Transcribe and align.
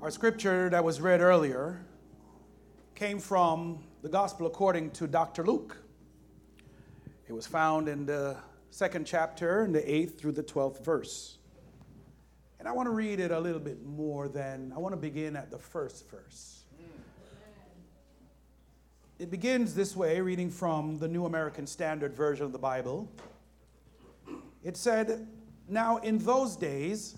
Our 0.00 0.12
scripture 0.12 0.70
that 0.70 0.84
was 0.84 1.00
read 1.00 1.20
earlier 1.20 1.84
came 2.94 3.18
from 3.18 3.80
the 4.00 4.08
Gospel 4.08 4.46
according 4.46 4.92
to 4.92 5.08
Dr. 5.08 5.44
Luke. 5.44 5.76
It 7.26 7.32
was 7.32 7.48
found 7.48 7.88
in 7.88 8.06
the 8.06 8.36
second 8.70 9.08
chapter, 9.08 9.64
in 9.64 9.72
the 9.72 9.80
8th 9.80 10.16
through 10.16 10.32
the 10.32 10.44
12th 10.44 10.84
verse. 10.84 11.38
And 12.60 12.68
I 12.68 12.72
want 12.72 12.86
to 12.86 12.92
read 12.92 13.18
it 13.18 13.32
a 13.32 13.40
little 13.40 13.58
bit 13.58 13.84
more 13.84 14.28
than, 14.28 14.72
I 14.72 14.78
want 14.78 14.92
to 14.92 14.96
begin 14.96 15.34
at 15.34 15.50
the 15.50 15.58
first 15.58 16.08
verse. 16.08 16.62
It 19.18 19.32
begins 19.32 19.74
this 19.74 19.96
way, 19.96 20.20
reading 20.20 20.48
from 20.48 21.00
the 21.00 21.08
New 21.08 21.26
American 21.26 21.66
Standard 21.66 22.14
Version 22.14 22.46
of 22.46 22.52
the 22.52 22.58
Bible. 22.58 23.10
It 24.62 24.76
said, 24.76 25.26
Now 25.68 25.96
in 25.96 26.18
those 26.18 26.54
days, 26.54 27.17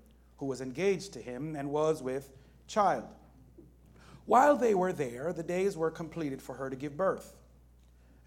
who 0.41 0.47
was 0.47 0.59
engaged 0.59 1.13
to 1.13 1.21
him 1.21 1.55
and 1.55 1.69
was 1.69 2.01
with 2.01 2.31
child. 2.65 3.03
While 4.25 4.57
they 4.57 4.73
were 4.73 4.91
there, 4.91 5.31
the 5.31 5.43
days 5.43 5.77
were 5.77 5.91
completed 5.91 6.41
for 6.41 6.55
her 6.55 6.67
to 6.67 6.75
give 6.75 6.97
birth. 6.97 7.35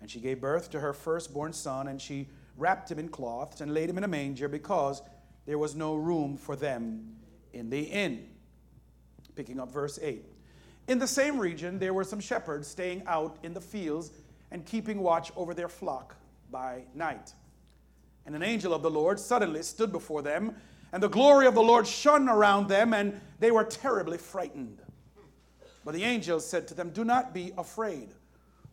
And 0.00 0.08
she 0.08 0.20
gave 0.20 0.40
birth 0.40 0.70
to 0.70 0.80
her 0.80 0.92
firstborn 0.92 1.52
son, 1.52 1.88
and 1.88 2.00
she 2.00 2.28
wrapped 2.56 2.88
him 2.88 3.00
in 3.00 3.08
cloths 3.08 3.60
and 3.60 3.74
laid 3.74 3.90
him 3.90 3.98
in 3.98 4.04
a 4.04 4.08
manger 4.08 4.46
because 4.46 5.02
there 5.44 5.58
was 5.58 5.74
no 5.74 5.96
room 5.96 6.36
for 6.36 6.54
them 6.54 7.16
in 7.52 7.68
the 7.68 7.80
inn. 7.80 8.28
Picking 9.34 9.58
up 9.58 9.72
verse 9.72 9.98
8. 10.00 10.24
In 10.86 11.00
the 11.00 11.08
same 11.08 11.36
region, 11.36 11.80
there 11.80 11.94
were 11.94 12.04
some 12.04 12.20
shepherds 12.20 12.68
staying 12.68 13.02
out 13.08 13.38
in 13.42 13.54
the 13.54 13.60
fields 13.60 14.12
and 14.52 14.64
keeping 14.64 15.00
watch 15.00 15.32
over 15.34 15.52
their 15.52 15.68
flock 15.68 16.14
by 16.52 16.84
night. 16.94 17.32
And 18.24 18.36
an 18.36 18.44
angel 18.44 18.72
of 18.72 18.82
the 18.82 18.90
Lord 18.90 19.18
suddenly 19.18 19.64
stood 19.64 19.90
before 19.90 20.22
them, 20.22 20.54
and 20.94 21.02
the 21.02 21.08
glory 21.08 21.48
of 21.48 21.56
the 21.56 21.60
Lord 21.60 21.88
shone 21.88 22.28
around 22.28 22.68
them, 22.68 22.94
and 22.94 23.20
they 23.40 23.50
were 23.50 23.64
terribly 23.64 24.16
frightened. 24.16 24.80
But 25.84 25.92
the 25.92 26.04
angel 26.04 26.38
said 26.38 26.68
to 26.68 26.74
them, 26.74 26.90
Do 26.90 27.04
not 27.04 27.34
be 27.34 27.52
afraid, 27.58 28.10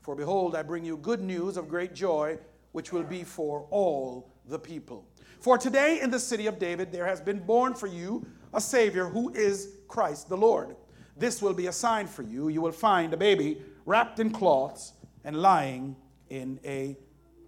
for 0.02 0.16
behold, 0.16 0.56
I 0.56 0.62
bring 0.62 0.86
you 0.86 0.98
good 0.98 1.22
news 1.22 1.58
of 1.58 1.68
great 1.68 1.96
joy, 1.96 2.38
which 2.74 2.94
will 2.94 3.02
be 3.02 3.24
for 3.24 3.66
all 3.72 4.30
the 4.48 4.60
people. 4.60 5.04
For 5.40 5.58
today 5.58 6.00
in 6.00 6.12
the 6.12 6.20
city 6.20 6.46
of 6.46 6.60
David 6.60 6.92
there 6.92 7.08
has 7.08 7.20
been 7.20 7.40
born 7.40 7.74
for 7.74 7.88
you 7.88 8.24
a 8.54 8.62
Savior 8.62 9.08
who 9.08 9.34
is 9.34 9.78
Christ 9.88 10.30
the 10.30 10.38
Lord. 10.38 10.76
This 11.18 11.42
will 11.42 11.56
be 11.56 11.66
a 11.66 11.74
sign 11.74 12.06
for 12.06 12.22
you. 12.22 12.50
You 12.50 12.62
will 12.62 12.72
find 12.72 13.16
a 13.16 13.18
baby 13.18 13.64
wrapped 13.88 14.20
in 14.20 14.30
cloths 14.30 14.94
and 15.24 15.38
lying 15.38 15.96
in 16.30 16.60
a 16.64 16.96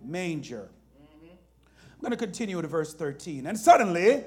manger. 0.04 0.72
I'm 1.22 2.00
going 2.02 2.10
to 2.10 2.18
continue 2.18 2.60
to 2.60 2.68
verse 2.68 2.96
13. 2.96 3.46
And 3.46 3.56
suddenly 3.58 4.24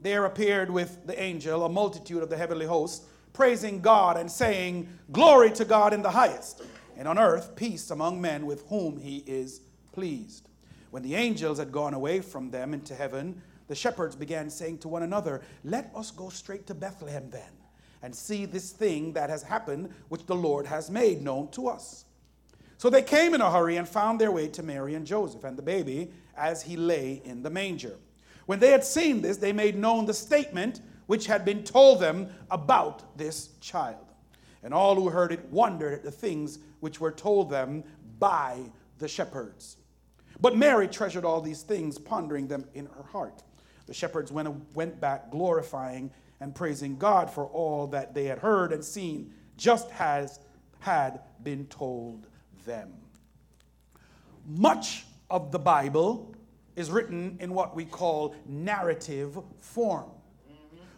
there 0.00 0.24
appeared 0.24 0.70
with 0.70 1.06
the 1.06 1.20
angel 1.20 1.64
a 1.64 1.68
multitude 1.68 2.22
of 2.22 2.30
the 2.30 2.36
heavenly 2.36 2.66
host, 2.66 3.04
praising 3.32 3.80
God 3.80 4.16
and 4.16 4.30
saying, 4.30 4.88
Glory 5.12 5.50
to 5.52 5.64
God 5.64 5.92
in 5.92 6.02
the 6.02 6.10
highest, 6.10 6.62
and 6.96 7.08
on 7.08 7.18
earth 7.18 7.56
peace 7.56 7.90
among 7.90 8.20
men 8.20 8.46
with 8.46 8.66
whom 8.68 8.98
he 8.98 9.24
is 9.26 9.60
pleased. 9.92 10.48
When 10.90 11.02
the 11.02 11.14
angels 11.14 11.58
had 11.58 11.72
gone 11.72 11.94
away 11.94 12.20
from 12.20 12.50
them 12.50 12.72
into 12.72 12.94
heaven, 12.94 13.42
the 13.66 13.74
shepherds 13.74 14.16
began 14.16 14.48
saying 14.48 14.78
to 14.78 14.88
one 14.88 15.02
another, 15.02 15.42
Let 15.64 15.90
us 15.94 16.10
go 16.10 16.30
straight 16.30 16.66
to 16.68 16.74
Bethlehem 16.74 17.28
then 17.30 17.52
and 18.02 18.14
see 18.14 18.44
this 18.44 18.70
thing 18.70 19.12
that 19.12 19.28
has 19.28 19.42
happened, 19.42 19.90
which 20.08 20.24
the 20.26 20.34
Lord 20.34 20.66
has 20.66 20.90
made 20.90 21.22
known 21.22 21.48
to 21.50 21.68
us. 21.68 22.04
So 22.78 22.88
they 22.88 23.02
came 23.02 23.34
in 23.34 23.40
a 23.40 23.50
hurry 23.50 23.76
and 23.76 23.88
found 23.88 24.20
their 24.20 24.30
way 24.30 24.46
to 24.48 24.62
Mary 24.62 24.94
and 24.94 25.04
Joseph 25.06 25.42
and 25.44 25.58
the 25.58 25.62
baby 25.62 26.12
as 26.36 26.62
he 26.62 26.76
lay 26.76 27.20
in 27.24 27.42
the 27.42 27.50
manger. 27.50 27.96
When 28.48 28.60
they 28.60 28.70
had 28.70 28.82
seen 28.82 29.20
this, 29.20 29.36
they 29.36 29.52
made 29.52 29.76
known 29.76 30.06
the 30.06 30.14
statement 30.14 30.80
which 31.04 31.26
had 31.26 31.44
been 31.44 31.64
told 31.64 32.00
them 32.00 32.28
about 32.50 33.14
this 33.18 33.50
child. 33.60 34.06
And 34.62 34.72
all 34.72 34.94
who 34.94 35.10
heard 35.10 35.32
it 35.32 35.44
wondered 35.50 35.92
at 35.92 36.02
the 36.02 36.10
things 36.10 36.58
which 36.80 36.98
were 36.98 37.12
told 37.12 37.50
them 37.50 37.84
by 38.18 38.60
the 39.00 39.06
shepherds. 39.06 39.76
But 40.40 40.56
Mary 40.56 40.88
treasured 40.88 41.26
all 41.26 41.42
these 41.42 41.60
things, 41.60 41.98
pondering 41.98 42.48
them 42.48 42.64
in 42.72 42.86
her 42.86 43.02
heart. 43.02 43.42
The 43.84 43.92
shepherds 43.92 44.32
went, 44.32 44.48
went 44.74 44.98
back, 44.98 45.30
glorifying 45.30 46.10
and 46.40 46.54
praising 46.54 46.96
God 46.96 47.28
for 47.28 47.44
all 47.48 47.86
that 47.88 48.14
they 48.14 48.24
had 48.24 48.38
heard 48.38 48.72
and 48.72 48.82
seen, 48.82 49.34
just 49.58 49.90
as 49.98 50.40
had 50.78 51.20
been 51.42 51.66
told 51.66 52.28
them. 52.64 52.94
Much 54.46 55.04
of 55.28 55.52
the 55.52 55.58
Bible 55.58 56.34
is 56.78 56.90
written 56.90 57.36
in 57.40 57.52
what 57.52 57.74
we 57.74 57.84
call 57.84 58.34
narrative 58.46 59.38
form. 59.58 60.06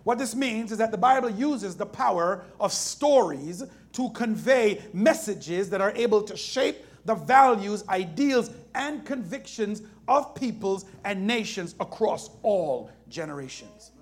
What 0.05 0.19
this 0.19 0.35
means 0.35 0.73
is 0.73 0.79
that 0.79 0.91
the 0.91 0.99
Bible 0.99 1.31
uses 1.31 1.77
the 1.77 1.87
power 1.87 2.45
of 2.59 2.73
stories 2.73 3.63
to 3.93 4.11
convey 4.11 4.83
messages 4.93 5.69
that 5.71 5.81
are 5.81 5.93
able 5.95 6.23
to 6.23 6.37
shape 6.37 6.85
the 7.05 7.15
values, 7.15 7.83
ideals, 7.89 8.51
and 8.75 9.05
convictions 9.05 9.83
of 10.07 10.35
peoples 10.35 10.85
and 11.05 11.27
nations 11.27 11.75
across 11.81 12.31
all 12.43 12.91
generations. 13.09 13.93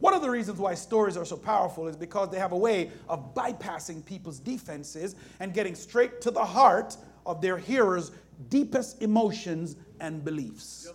One 0.00 0.14
of 0.14 0.20
the 0.20 0.30
reasons 0.30 0.58
why 0.58 0.74
stories 0.74 1.16
are 1.16 1.24
so 1.24 1.36
powerful 1.36 1.86
is 1.86 1.96
because 1.96 2.28
they 2.30 2.38
have 2.38 2.52
a 2.52 2.56
way 2.56 2.90
of 3.08 3.34
bypassing 3.34 4.04
people's 4.04 4.38
defenses 4.38 5.14
and 5.38 5.54
getting 5.54 5.74
straight 5.74 6.20
to 6.22 6.30
the 6.30 6.44
heart 6.44 6.96
of 7.24 7.40
their 7.40 7.56
hearers' 7.56 8.10
deepest 8.48 9.00
emotions 9.00 9.76
and 10.00 10.24
beliefs. 10.24 10.92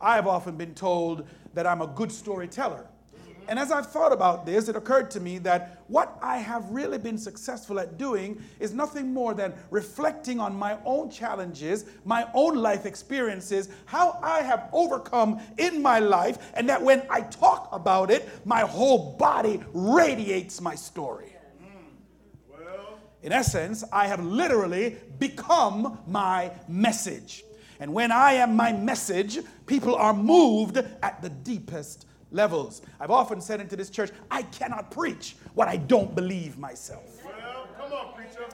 I 0.00 0.14
have 0.14 0.26
often 0.26 0.56
been 0.56 0.74
told 0.74 1.26
that 1.54 1.66
I'm 1.66 1.82
a 1.82 1.86
good 1.86 2.12
storyteller. 2.12 2.86
And 3.48 3.58
as 3.58 3.72
I've 3.72 3.90
thought 3.90 4.12
about 4.12 4.44
this, 4.44 4.68
it 4.68 4.76
occurred 4.76 5.10
to 5.12 5.20
me 5.20 5.38
that 5.38 5.82
what 5.88 6.18
I 6.20 6.36
have 6.36 6.68
really 6.68 6.98
been 6.98 7.16
successful 7.16 7.80
at 7.80 7.96
doing 7.96 8.42
is 8.60 8.74
nothing 8.74 9.14
more 9.14 9.32
than 9.32 9.54
reflecting 9.70 10.38
on 10.38 10.54
my 10.54 10.76
own 10.84 11.10
challenges, 11.10 11.86
my 12.04 12.28
own 12.34 12.56
life 12.56 12.84
experiences, 12.84 13.70
how 13.86 14.18
I 14.22 14.42
have 14.42 14.68
overcome 14.74 15.40
in 15.56 15.80
my 15.80 15.98
life, 15.98 16.52
and 16.52 16.68
that 16.68 16.82
when 16.82 17.02
I 17.08 17.22
talk 17.22 17.70
about 17.72 18.10
it, 18.10 18.28
my 18.44 18.60
whole 18.60 19.16
body 19.16 19.62
radiates 19.72 20.60
my 20.60 20.74
story. 20.74 21.34
Hmm. 21.58 22.58
In 23.22 23.32
essence, 23.32 23.82
I 23.90 24.08
have 24.08 24.22
literally 24.22 24.98
become 25.18 25.98
my 26.06 26.52
message. 26.68 27.44
And 27.80 27.92
when 27.92 28.10
I 28.10 28.32
am 28.34 28.56
my 28.56 28.72
message, 28.72 29.38
people 29.66 29.94
are 29.94 30.14
moved 30.14 30.78
at 31.02 31.22
the 31.22 31.30
deepest 31.30 32.06
levels. 32.30 32.82
I've 33.00 33.10
often 33.10 33.40
said 33.40 33.60
into 33.60 33.76
this 33.76 33.90
church, 33.90 34.10
I 34.30 34.42
cannot 34.42 34.90
preach 34.90 35.36
what 35.54 35.68
I 35.68 35.76
don't 35.76 36.14
believe 36.14 36.58
myself. 36.58 37.24
Well, 37.24 37.68
come 37.76 37.92
on, 37.92 38.14
preacher. 38.14 38.46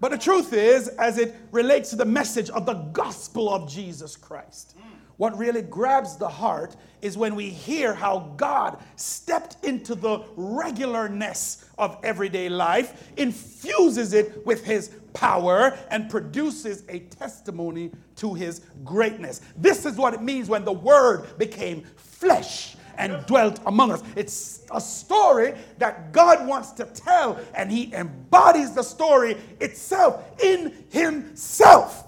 But 0.00 0.12
the 0.12 0.18
truth 0.18 0.52
is, 0.52 0.88
as 0.88 1.18
it 1.18 1.34
relates 1.50 1.90
to 1.90 1.96
the 1.96 2.04
message 2.04 2.50
of 2.50 2.66
the 2.66 2.74
gospel 2.74 3.52
of 3.52 3.68
Jesus 3.68 4.16
Christ, 4.16 4.76
hmm. 4.78 4.94
what 5.16 5.36
really 5.36 5.62
grabs 5.62 6.16
the 6.16 6.28
heart 6.28 6.76
is 7.02 7.18
when 7.18 7.34
we 7.34 7.50
hear 7.50 7.94
how 7.94 8.32
God 8.36 8.78
stepped 8.96 9.64
into 9.64 9.94
the 9.94 10.20
regularness 10.36 11.64
of 11.78 11.98
everyday 12.04 12.48
life, 12.48 13.10
infuses 13.16 14.12
it 14.12 14.44
with 14.46 14.64
his 14.64 14.90
power, 15.18 15.76
and 15.90 16.08
produces 16.08 16.84
a 16.88 17.00
testimony 17.00 17.90
to 18.14 18.34
his 18.34 18.60
greatness. 18.84 19.40
This 19.56 19.84
is 19.84 19.96
what 19.96 20.14
it 20.14 20.22
means 20.22 20.48
when 20.48 20.64
the 20.64 20.72
word 20.72 21.36
became 21.38 21.82
flesh 21.96 22.76
and 22.96 23.26
dwelt 23.26 23.60
among 23.66 23.90
us. 23.90 24.02
It's 24.14 24.64
a 24.70 24.80
story 24.80 25.54
that 25.78 26.12
God 26.12 26.46
wants 26.46 26.70
to 26.72 26.84
tell, 26.84 27.40
and 27.54 27.70
He 27.70 27.92
embodies 27.94 28.72
the 28.72 28.82
story 28.82 29.36
itself 29.60 30.24
in 30.42 30.84
Himself. 30.90 32.04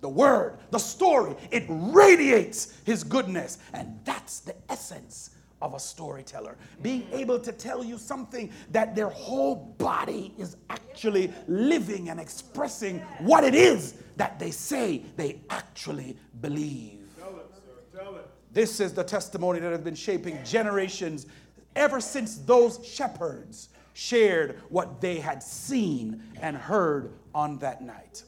The 0.00 0.08
word, 0.08 0.58
the 0.70 0.78
story, 0.78 1.36
it 1.52 1.64
radiates 1.68 2.76
His 2.84 3.04
goodness, 3.04 3.58
and 3.72 4.00
that's 4.04 4.40
the 4.40 4.54
essence 4.68 5.30
of 5.62 5.74
a 5.74 5.80
storyteller. 5.80 6.56
Being 6.82 7.06
able 7.12 7.38
to 7.38 7.52
tell 7.52 7.82
you 7.82 7.96
something 7.96 8.52
that 8.72 8.94
their 8.94 9.08
whole 9.08 9.54
body 9.78 10.34
is 10.36 10.56
actually 10.68 11.32
living 11.46 12.10
and 12.10 12.20
expressing 12.20 12.98
what 13.20 13.44
it 13.44 13.54
is 13.54 13.94
that 14.16 14.38
they 14.38 14.50
say 14.50 15.02
they 15.16 15.40
actually 15.48 16.16
believe. 16.40 16.98
Tell 17.18 17.36
it, 17.36 17.46
sir. 17.54 17.98
Tell 17.98 18.16
it. 18.16 18.28
This 18.52 18.80
is 18.80 18.92
the 18.92 19.04
testimony 19.04 19.60
that 19.60 19.70
has 19.70 19.80
been 19.80 19.94
shaping 19.94 20.38
generations 20.44 21.26
ever 21.74 22.00
since 22.00 22.36
those 22.36 22.84
shepherds 22.86 23.70
shared 23.94 24.58
what 24.68 25.00
they 25.00 25.18
had 25.18 25.42
seen 25.42 26.22
and 26.40 26.56
heard 26.56 27.12
on 27.34 27.58
that 27.58 27.82
night. 27.82 28.24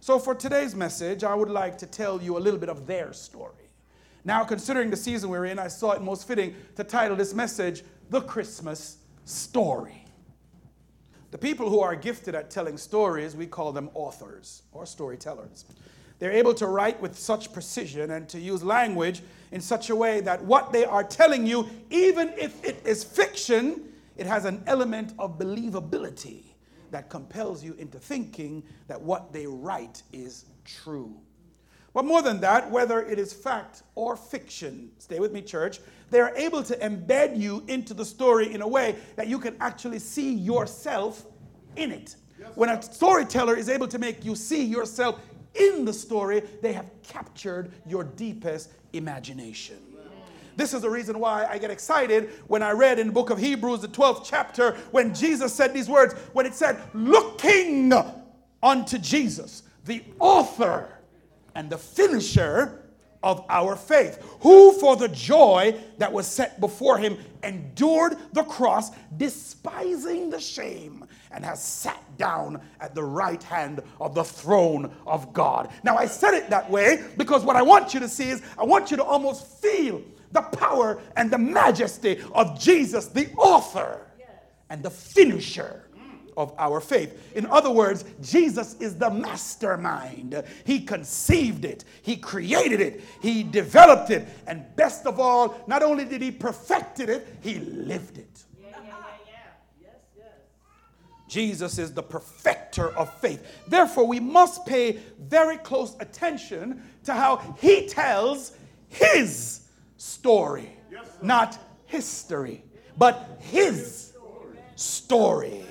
So, 0.00 0.18
for 0.18 0.34
today's 0.34 0.74
message, 0.74 1.24
I 1.24 1.34
would 1.34 1.48
like 1.48 1.78
to 1.78 1.86
tell 1.86 2.20
you 2.20 2.36
a 2.36 2.40
little 2.40 2.60
bit 2.60 2.68
of 2.68 2.86
their 2.86 3.14
story. 3.14 3.63
Now, 4.24 4.42
considering 4.42 4.88
the 4.88 4.96
season 4.96 5.28
we're 5.28 5.44
in, 5.44 5.58
I 5.58 5.68
saw 5.68 5.92
it 5.92 6.00
most 6.00 6.26
fitting 6.26 6.54
to 6.76 6.84
title 6.84 7.16
this 7.16 7.34
message, 7.34 7.82
The 8.08 8.22
Christmas 8.22 8.96
Story. 9.26 10.04
The 11.30 11.36
people 11.36 11.68
who 11.68 11.80
are 11.80 11.94
gifted 11.94 12.34
at 12.34 12.50
telling 12.50 12.78
stories, 12.78 13.36
we 13.36 13.46
call 13.46 13.72
them 13.72 13.90
authors 13.92 14.62
or 14.72 14.86
storytellers. 14.86 15.66
They're 16.20 16.32
able 16.32 16.54
to 16.54 16.68
write 16.68 17.00
with 17.02 17.18
such 17.18 17.52
precision 17.52 18.12
and 18.12 18.26
to 18.30 18.38
use 18.38 18.62
language 18.62 19.20
in 19.50 19.60
such 19.60 19.90
a 19.90 19.96
way 19.96 20.20
that 20.20 20.42
what 20.42 20.72
they 20.72 20.86
are 20.86 21.04
telling 21.04 21.46
you, 21.46 21.68
even 21.90 22.32
if 22.38 22.64
it 22.64 22.80
is 22.86 23.04
fiction, 23.04 23.92
it 24.16 24.26
has 24.26 24.46
an 24.46 24.62
element 24.66 25.12
of 25.18 25.38
believability 25.38 26.44
that 26.92 27.10
compels 27.10 27.62
you 27.62 27.74
into 27.74 27.98
thinking 27.98 28.62
that 28.86 29.02
what 29.02 29.32
they 29.32 29.46
write 29.46 30.02
is 30.12 30.46
true. 30.64 31.14
But 31.94 32.04
more 32.04 32.22
than 32.22 32.40
that, 32.40 32.70
whether 32.70 33.00
it 33.00 33.20
is 33.20 33.32
fact 33.32 33.84
or 33.94 34.16
fiction, 34.16 34.90
stay 34.98 35.20
with 35.20 35.32
me, 35.32 35.40
church, 35.40 35.78
they 36.10 36.20
are 36.20 36.34
able 36.36 36.62
to 36.64 36.76
embed 36.78 37.38
you 37.40 37.64
into 37.68 37.94
the 37.94 38.04
story 38.04 38.52
in 38.52 38.62
a 38.62 38.68
way 38.68 38.96
that 39.14 39.28
you 39.28 39.38
can 39.38 39.56
actually 39.60 40.00
see 40.00 40.34
yourself 40.34 41.24
in 41.76 41.92
it. 41.92 42.16
When 42.56 42.68
a 42.68 42.82
storyteller 42.82 43.56
is 43.56 43.68
able 43.68 43.88
to 43.88 43.98
make 43.98 44.24
you 44.24 44.34
see 44.34 44.64
yourself 44.64 45.20
in 45.54 45.84
the 45.84 45.92
story, 45.92 46.42
they 46.60 46.72
have 46.72 46.90
captured 47.04 47.70
your 47.86 48.02
deepest 48.02 48.72
imagination. 48.92 49.78
This 50.56 50.74
is 50.74 50.82
the 50.82 50.90
reason 50.90 51.18
why 51.18 51.46
I 51.46 51.58
get 51.58 51.70
excited 51.70 52.30
when 52.46 52.62
I 52.62 52.72
read 52.72 52.98
in 52.98 53.08
the 53.08 53.12
book 53.12 53.30
of 53.30 53.38
Hebrews, 53.38 53.80
the 53.80 53.88
12th 53.88 54.24
chapter, 54.24 54.76
when 54.90 55.14
Jesus 55.14 55.52
said 55.52 55.72
these 55.74 55.88
words, 55.88 56.14
when 56.32 56.46
it 56.46 56.54
said, 56.54 56.80
looking 56.92 57.92
unto 58.62 58.98
Jesus, 58.98 59.64
the 59.84 60.02
author 60.20 60.93
and 61.54 61.70
the 61.70 61.78
finisher 61.78 62.80
of 63.24 63.44
our 63.48 63.74
faith, 63.74 64.22
who 64.40 64.72
for 64.72 64.96
the 64.96 65.08
joy 65.08 65.74
that 65.96 66.12
was 66.12 66.26
set 66.26 66.60
before 66.60 66.98
him 66.98 67.16
endured 67.42 68.16
the 68.34 68.42
cross, 68.44 68.90
despising 69.16 70.28
the 70.28 70.38
shame, 70.38 71.06
and 71.30 71.42
has 71.42 71.62
sat 71.62 72.02
down 72.18 72.60
at 72.80 72.94
the 72.94 73.02
right 73.02 73.42
hand 73.42 73.82
of 73.98 74.14
the 74.14 74.22
throne 74.22 74.94
of 75.06 75.32
God. 75.32 75.70
Now, 75.82 75.96
I 75.96 76.06
said 76.06 76.34
it 76.34 76.50
that 76.50 76.70
way 76.70 77.02
because 77.16 77.44
what 77.44 77.56
I 77.56 77.62
want 77.62 77.94
you 77.94 78.00
to 78.00 78.08
see 78.08 78.28
is 78.28 78.42
I 78.58 78.64
want 78.64 78.90
you 78.90 78.98
to 78.98 79.04
almost 79.04 79.46
feel 79.60 80.02
the 80.32 80.42
power 80.42 81.00
and 81.16 81.30
the 81.30 81.38
majesty 81.38 82.20
of 82.34 82.60
Jesus, 82.60 83.06
the 83.06 83.32
author 83.36 84.06
and 84.68 84.82
the 84.82 84.90
finisher 84.90 85.84
of 86.36 86.52
our 86.58 86.80
faith. 86.80 87.32
In 87.34 87.46
other 87.46 87.70
words, 87.70 88.04
Jesus 88.20 88.74
is 88.80 88.96
the 88.96 89.10
mastermind. 89.10 90.42
He 90.64 90.80
conceived 90.80 91.64
it, 91.64 91.84
He 92.02 92.16
created 92.16 92.80
it, 92.80 93.00
He 93.20 93.42
developed 93.42 94.10
it, 94.10 94.26
and 94.46 94.64
best 94.76 95.06
of 95.06 95.20
all, 95.20 95.56
not 95.66 95.82
only 95.82 96.04
did 96.04 96.22
He 96.22 96.30
perfected 96.30 97.08
it, 97.08 97.26
He 97.40 97.58
lived 97.60 98.18
it. 98.18 98.44
Jesus 101.34 101.78
is 101.78 101.92
the 101.92 102.02
perfecter 102.02 102.96
of 102.96 103.12
faith. 103.14 103.44
Therefore, 103.66 104.06
we 104.06 104.20
must 104.20 104.64
pay 104.66 105.00
very 105.18 105.56
close 105.56 105.96
attention 105.98 106.80
to 107.02 107.12
how 107.12 107.56
he 107.60 107.88
tells 107.88 108.52
his 108.88 109.62
story. 109.96 110.70
Yes, 110.92 111.08
Not 111.22 111.58
history, 111.86 112.62
but 112.96 113.40
his 113.40 114.12
story. 114.76 115.64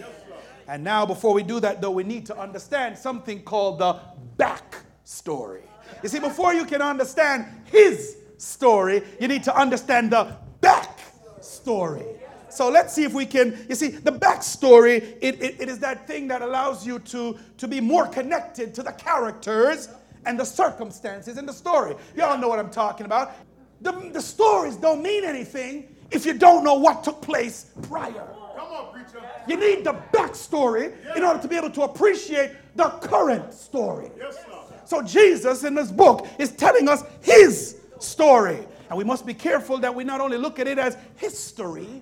And 0.67 0.83
now, 0.83 1.05
before 1.05 1.33
we 1.33 1.43
do 1.43 1.59
that, 1.59 1.81
though, 1.81 1.91
we 1.91 2.03
need 2.03 2.25
to 2.27 2.37
understand 2.37 2.97
something 2.97 3.43
called 3.43 3.79
the 3.79 3.99
back 4.37 4.77
story. 5.03 5.63
You 6.01 6.09
see, 6.09 6.19
before 6.19 6.53
you 6.53 6.65
can 6.65 6.81
understand 6.81 7.45
his 7.65 8.17
story, 8.37 9.03
you 9.19 9.27
need 9.27 9.43
to 9.43 9.55
understand 9.55 10.11
the 10.11 10.35
back 10.61 10.99
story. 11.41 12.05
So 12.49 12.69
let's 12.69 12.93
see 12.93 13.03
if 13.03 13.13
we 13.13 13.25
can. 13.25 13.65
You 13.67 13.75
see, 13.75 13.87
the 13.87 14.11
backstory, 14.11 15.17
it, 15.21 15.41
it, 15.41 15.61
it 15.61 15.69
is 15.69 15.79
that 15.79 16.07
thing 16.07 16.27
that 16.27 16.41
allows 16.41 16.85
you 16.85 16.99
to, 16.99 17.37
to 17.57 17.67
be 17.67 17.81
more 17.81 18.07
connected 18.07 18.75
to 18.75 18.83
the 18.83 18.91
characters 18.91 19.89
and 20.25 20.39
the 20.39 20.45
circumstances 20.45 21.37
in 21.37 21.45
the 21.45 21.53
story. 21.53 21.95
Y'all 22.15 22.37
know 22.37 22.47
what 22.47 22.59
I'm 22.59 22.69
talking 22.69 23.05
about. 23.05 23.33
The, 23.81 23.91
the 24.13 24.21
stories 24.21 24.77
don't 24.77 25.01
mean 25.01 25.25
anything 25.25 25.95
if 26.11 26.25
you 26.25 26.33
don't 26.33 26.63
know 26.63 26.75
what 26.75 27.03
took 27.03 27.21
place 27.21 27.71
prior. 27.81 28.27
Come 28.63 28.73
on, 28.73 28.93
preacher. 28.93 29.25
You 29.47 29.57
need 29.57 29.83
the 29.83 29.93
backstory 30.13 30.95
yeah. 31.05 31.17
in 31.17 31.23
order 31.23 31.41
to 31.41 31.47
be 31.47 31.55
able 31.55 31.71
to 31.71 31.81
appreciate 31.83 32.51
the 32.75 32.89
current 33.01 33.53
story. 33.53 34.09
Yes, 34.17 34.35
sir. 34.35 34.53
So 34.85 35.01
Jesus 35.01 35.63
in 35.63 35.75
this 35.75 35.91
book 35.91 36.27
is 36.39 36.51
telling 36.51 36.87
us 36.87 37.03
his 37.21 37.77
story. 37.99 38.59
And 38.89 38.97
we 38.97 39.03
must 39.03 39.25
be 39.25 39.33
careful 39.33 39.77
that 39.79 39.93
we 39.93 40.03
not 40.03 40.21
only 40.21 40.37
look 40.37 40.59
at 40.59 40.67
it 40.67 40.77
as 40.77 40.97
history, 41.15 42.01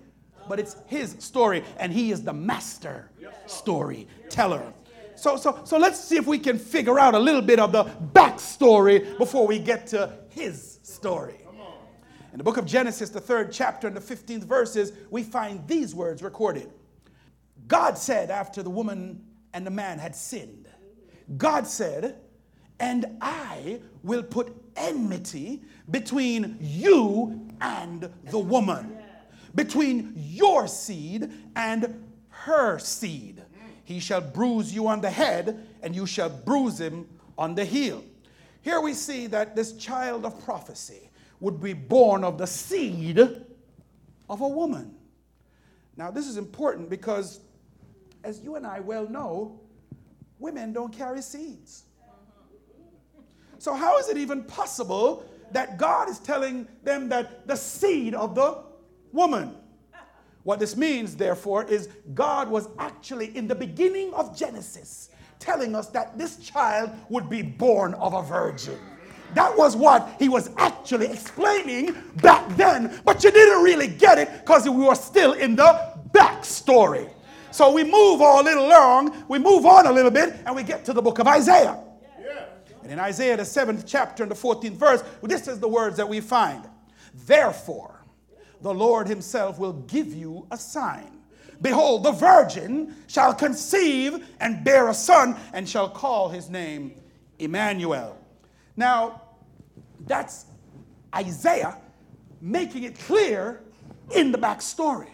but 0.50 0.60
it's 0.60 0.76
his 0.88 1.16
story. 1.20 1.64
And 1.78 1.94
he 1.94 2.12
is 2.12 2.24
the 2.24 2.34
master 2.34 3.10
storyteller. 3.46 4.74
So, 5.16 5.38
so, 5.38 5.62
so 5.64 5.78
let's 5.78 6.04
see 6.04 6.18
if 6.18 6.26
we 6.26 6.40
can 6.40 6.58
figure 6.58 7.00
out 7.00 7.14
a 7.14 7.20
little 7.20 7.44
bit 7.44 7.60
of 7.60 7.72
the 7.72 7.84
backstory 7.84 9.18
before 9.18 9.46
we 9.46 9.60
get 9.60 9.86
to 9.88 10.12
his 10.30 10.80
story. 10.82 11.41
In 12.32 12.38
the 12.38 12.44
book 12.44 12.58
of 12.58 12.66
Genesis, 12.66 13.10
the 13.10 13.20
third 13.20 13.52
chapter 13.52 13.88
and 13.88 13.96
the 13.96 14.02
15th 14.02 14.46
verses, 14.46 14.94
we 15.10 15.22
find 15.22 15.68
these 15.68 15.94
words 15.94 16.24
recorded. 16.24 16.72
God 17.68 17.98
said, 17.98 18.32
after 18.32 18.64
the 18.64 18.70
woman 18.70 19.24
and 19.54 19.66
the 19.66 19.72
man 19.72 20.00
had 20.00 20.16
sinned, 20.16 20.68
God 21.38 21.68
said, 21.68 22.20
And 22.80 23.18
I 23.22 23.82
will 24.04 24.24
put 24.24 24.56
enmity 24.78 25.62
between 25.90 26.58
you 26.62 27.50
and 27.60 28.10
the 28.26 28.40
woman, 28.40 28.98
between 29.54 30.14
your 30.16 30.68
seed 30.68 31.32
and 31.58 32.08
her 32.30 32.80
seed. 32.80 33.44
He 33.84 34.00
shall 34.00 34.22
bruise 34.22 34.74
you 34.74 34.88
on 34.88 35.02
the 35.02 35.10
head, 35.10 35.68
and 35.82 35.94
you 35.94 36.06
shall 36.06 36.30
bruise 36.30 36.80
him 36.80 37.10
on 37.38 37.56
the 37.56 37.66
heel. 37.66 38.06
Here 38.62 38.80
we 38.80 38.94
see 38.94 39.28
that 39.28 39.56
this 39.56 39.74
child 39.74 40.24
of 40.26 40.44
prophecy 40.46 41.10
would 41.42 41.62
be 41.62 41.74
born 41.74 42.24
of 42.24 42.38
the 42.38 42.48
seed 42.48 43.20
of 43.20 44.42
a 44.42 44.48
woman. 44.48 44.96
Now, 45.98 46.10
this 46.10 46.28
is 46.28 46.38
important 46.38 46.90
because, 46.90 47.42
as 48.24 48.40
you 48.42 48.56
and 48.56 48.66
I 48.66 48.80
well 48.80 49.08
know, 49.10 49.60
women 50.40 50.72
don't 50.72 50.94
carry 50.94 51.22
seeds. 51.22 51.84
So, 53.58 53.74
how 53.74 53.98
is 53.98 54.08
it 54.08 54.18
even 54.18 54.44
possible 54.44 55.26
that 55.52 55.78
God 55.78 56.10
is 56.10 56.20
telling 56.20 56.68
them 56.84 57.10
that 57.10 57.48
the 57.48 57.56
seed 57.56 58.16
of 58.16 58.34
the 58.36 58.64
woman? 59.12 59.56
What 60.44 60.60
this 60.60 60.76
means, 60.76 61.16
therefore, 61.16 61.66
is 61.66 61.90
God 62.14 62.50
was 62.50 62.68
actually 62.80 63.36
in 63.38 63.48
the 63.48 63.54
beginning 63.56 64.14
of 64.14 64.36
Genesis 64.36 65.10
telling 65.38 65.76
us 65.76 65.88
that 65.88 66.18
this 66.18 66.38
child 66.38 66.92
would 67.10 67.30
be 67.30 67.42
born 67.42 67.94
of 67.96 68.14
a 68.14 68.24
virgin. 68.24 68.80
That 69.34 69.58
was 69.58 69.76
what 69.76 70.16
he 70.20 70.30
was 70.30 70.50
actually 70.58 71.08
explaining 71.08 71.96
back 72.22 72.48
then, 72.58 73.00
but 73.06 73.24
you 73.24 73.32
didn't 73.32 73.64
really 73.64 73.88
get 73.88 74.18
it 74.18 74.30
because 74.42 74.68
we 74.68 74.86
were 74.86 74.96
still 74.96 75.34
in 75.34 75.56
the 75.56 75.94
backstory. 76.12 77.10
So 77.52 77.72
we 77.72 77.84
move 77.84 78.22
all 78.22 78.42
a 78.42 78.44
little 78.44 78.68
long, 78.68 79.26
we 79.28 79.38
move 79.40 79.66
on 79.66 79.86
a 79.88 79.92
little 79.92 80.12
bit, 80.12 80.36
and 80.46 80.56
we 80.56 80.64
get 80.64 80.86
to 80.86 80.94
the 80.94 81.02
book 81.02 81.20
of 81.20 81.28
Isaiah. 81.28 81.80
And 82.84 82.92
in 82.92 83.00
Isaiah, 83.00 83.38
the 83.38 83.46
seventh 83.46 83.86
chapter 83.86 84.24
and 84.24 84.32
the 84.32 84.36
14th 84.36 84.72
verse, 84.72 85.04
this 85.22 85.48
is 85.48 85.60
the 85.60 85.68
words 85.68 85.98
that 85.98 86.08
we 86.08 86.20
find. 86.20 86.68
Therefore, 87.26 88.04
the 88.62 88.74
Lord 88.74 89.08
himself 89.08 89.60
will 89.60 89.74
give 89.74 90.14
you 90.14 90.48
a 90.52 90.58
sign. 90.58 91.20
Behold, 91.62 92.04
the 92.04 92.12
virgin 92.12 92.96
shall 93.08 93.34
conceive 93.34 94.26
and 94.40 94.64
bear 94.64 94.90
a 94.90 94.94
son, 94.94 95.36
and 95.54 95.68
shall 95.70 95.90
call 95.90 96.30
his 96.30 96.50
name 96.50 96.94
Emmanuel. 97.38 98.18
Now, 98.82 99.22
that's 100.08 100.48
Isaiah 101.14 101.78
making 102.42 102.82
it 102.82 102.98
clear 102.98 103.62
in 104.16 104.32
the 104.32 104.40
backstory. 104.40 105.12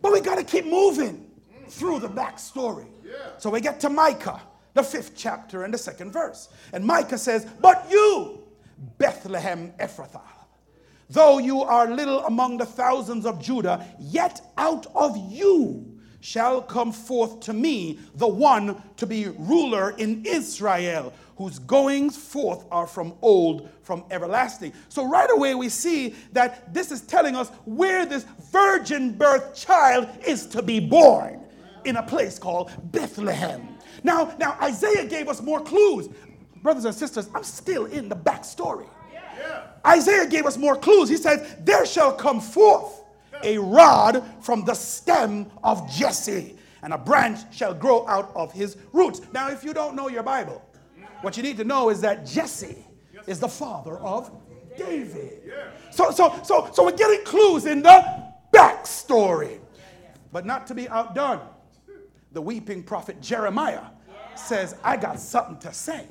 But 0.00 0.12
we 0.12 0.20
got 0.20 0.36
to 0.36 0.44
keep 0.44 0.64
moving 0.64 1.28
through 1.66 1.98
the 1.98 2.08
backstory. 2.08 2.86
So 3.38 3.50
we 3.50 3.60
get 3.60 3.80
to 3.80 3.90
Micah, 3.90 4.40
the 4.74 4.84
fifth 4.84 5.14
chapter 5.16 5.64
and 5.64 5.74
the 5.74 5.78
second 5.78 6.12
verse. 6.12 6.50
And 6.72 6.84
Micah 6.84 7.18
says, 7.18 7.48
But 7.60 7.84
you, 7.90 8.44
Bethlehem 8.96 9.72
Ephrathah, 9.80 10.22
though 11.10 11.38
you 11.38 11.62
are 11.62 11.90
little 11.90 12.24
among 12.26 12.58
the 12.58 12.66
thousands 12.66 13.26
of 13.26 13.42
Judah, 13.42 13.84
yet 13.98 14.40
out 14.56 14.86
of 14.94 15.16
you 15.16 15.97
shall 16.20 16.60
come 16.60 16.92
forth 16.92 17.40
to 17.40 17.52
me 17.52 17.98
the 18.16 18.28
one 18.28 18.82
to 18.96 19.06
be 19.06 19.28
ruler 19.38 19.90
in 19.98 20.24
Israel 20.26 21.12
whose 21.36 21.60
goings 21.60 22.16
forth 22.16 22.64
are 22.72 22.86
from 22.86 23.14
old, 23.22 23.68
from 23.82 24.04
everlasting. 24.10 24.72
So, 24.88 25.08
right 25.08 25.30
away, 25.30 25.54
we 25.54 25.68
see 25.68 26.16
that 26.32 26.74
this 26.74 26.90
is 26.90 27.00
telling 27.02 27.36
us 27.36 27.50
where 27.64 28.04
this 28.04 28.24
virgin 28.50 29.12
birth 29.12 29.54
child 29.54 30.08
is 30.26 30.46
to 30.46 30.62
be 30.62 30.80
born 30.80 31.40
in 31.84 31.94
a 31.94 32.02
place 32.02 32.40
called 32.40 32.72
Bethlehem. 32.90 33.68
Now, 34.02 34.34
now 34.38 34.58
Isaiah 34.60 35.06
gave 35.06 35.28
us 35.28 35.40
more 35.40 35.60
clues. 35.60 36.08
Brothers 36.56 36.84
and 36.84 36.94
sisters, 36.94 37.30
I'm 37.32 37.44
still 37.44 37.86
in 37.86 38.08
the 38.08 38.16
backstory. 38.16 38.88
Yeah. 39.12 39.66
Isaiah 39.86 40.26
gave 40.26 40.44
us 40.44 40.56
more 40.56 40.74
clues. 40.74 41.08
He 41.08 41.16
says, 41.16 41.54
There 41.60 41.86
shall 41.86 42.12
come 42.12 42.40
forth 42.40 43.04
a 43.42 43.58
rod 43.58 44.24
from 44.40 44.64
the 44.64 44.74
stem 44.74 45.50
of 45.62 45.90
Jesse, 45.90 46.56
and 46.82 46.92
a 46.92 46.98
branch 46.98 47.40
shall 47.54 47.74
grow 47.74 48.06
out 48.06 48.32
of 48.34 48.52
his 48.52 48.76
roots. 48.92 49.20
Now, 49.32 49.50
if 49.50 49.64
you 49.64 49.72
don't 49.72 49.94
know 49.94 50.08
your 50.08 50.22
Bible, 50.22 50.64
what 51.22 51.36
you 51.36 51.42
need 51.42 51.56
to 51.56 51.64
know 51.64 51.90
is 51.90 52.00
that 52.02 52.24
Jesse 52.24 52.84
is 53.26 53.40
the 53.40 53.48
father 53.48 53.98
of 53.98 54.30
David. 54.76 55.52
So, 55.90 56.10
so, 56.10 56.38
so, 56.42 56.70
so 56.72 56.84
we're 56.84 56.92
getting 56.92 57.24
clues 57.24 57.66
in 57.66 57.82
the 57.82 58.24
backstory. 58.52 59.58
But 60.32 60.46
not 60.46 60.66
to 60.68 60.74
be 60.74 60.88
outdone, 60.88 61.40
the 62.32 62.42
weeping 62.42 62.82
prophet 62.82 63.20
Jeremiah 63.20 63.84
says, 64.36 64.76
I 64.84 64.96
got 64.96 65.18
something 65.18 65.58
to 65.58 65.72
say. 65.72 66.06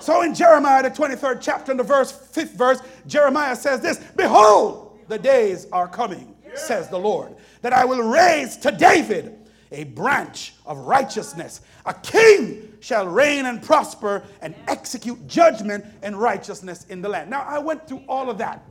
So 0.00 0.22
in 0.22 0.34
Jeremiah, 0.34 0.82
the 0.82 0.90
23rd 0.90 1.38
chapter, 1.42 1.74
the 1.74 1.82
verse, 1.82 2.10
fifth 2.10 2.52
verse, 2.52 2.80
Jeremiah 3.06 3.54
says 3.54 3.80
this 3.80 3.98
Behold, 4.16 4.98
the 5.08 5.18
days 5.18 5.66
are 5.72 5.86
coming, 5.86 6.34
says 6.58 6.88
the 6.88 6.98
Lord, 6.98 7.34
that 7.62 7.72
I 7.72 7.84
will 7.84 8.02
raise 8.02 8.56
to 8.58 8.70
David 8.70 9.36
a 9.72 9.84
branch 9.84 10.54
of 10.66 10.78
righteousness. 10.78 11.60
A 11.86 11.94
king 11.94 12.72
shall 12.80 13.06
reign 13.06 13.46
and 13.46 13.62
prosper 13.62 14.24
and 14.40 14.54
execute 14.68 15.26
judgment 15.26 15.84
and 16.02 16.16
righteousness 16.16 16.86
in 16.88 17.00
the 17.00 17.08
land. 17.08 17.30
Now, 17.30 17.42
I 17.42 17.58
went 17.58 17.86
through 17.86 18.02
all 18.08 18.30
of 18.30 18.38
that 18.38 18.64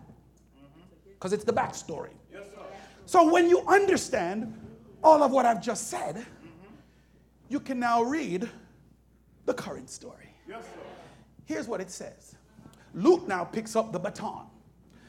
because 1.05 1.33
it's 1.33 1.43
the 1.43 1.53
backstory. 1.53 2.11
so, 3.05 3.31
when 3.31 3.49
you 3.49 3.61
understand 3.67 4.53
all 5.03 5.23
of 5.23 5.31
what 5.31 5.45
I've 5.45 5.61
just 5.61 5.87
said, 5.87 6.25
you 7.47 7.59
can 7.59 7.79
now 7.79 8.03
read 8.03 8.49
the 9.45 9.53
current 9.53 9.89
story. 9.89 10.33
Here's 11.45 11.67
what 11.67 11.81
it 11.81 11.89
says 11.89 12.35
Luke 12.93 13.27
now 13.27 13.43
picks 13.43 13.75
up 13.75 13.91
the 13.91 13.99
baton. 13.99 14.48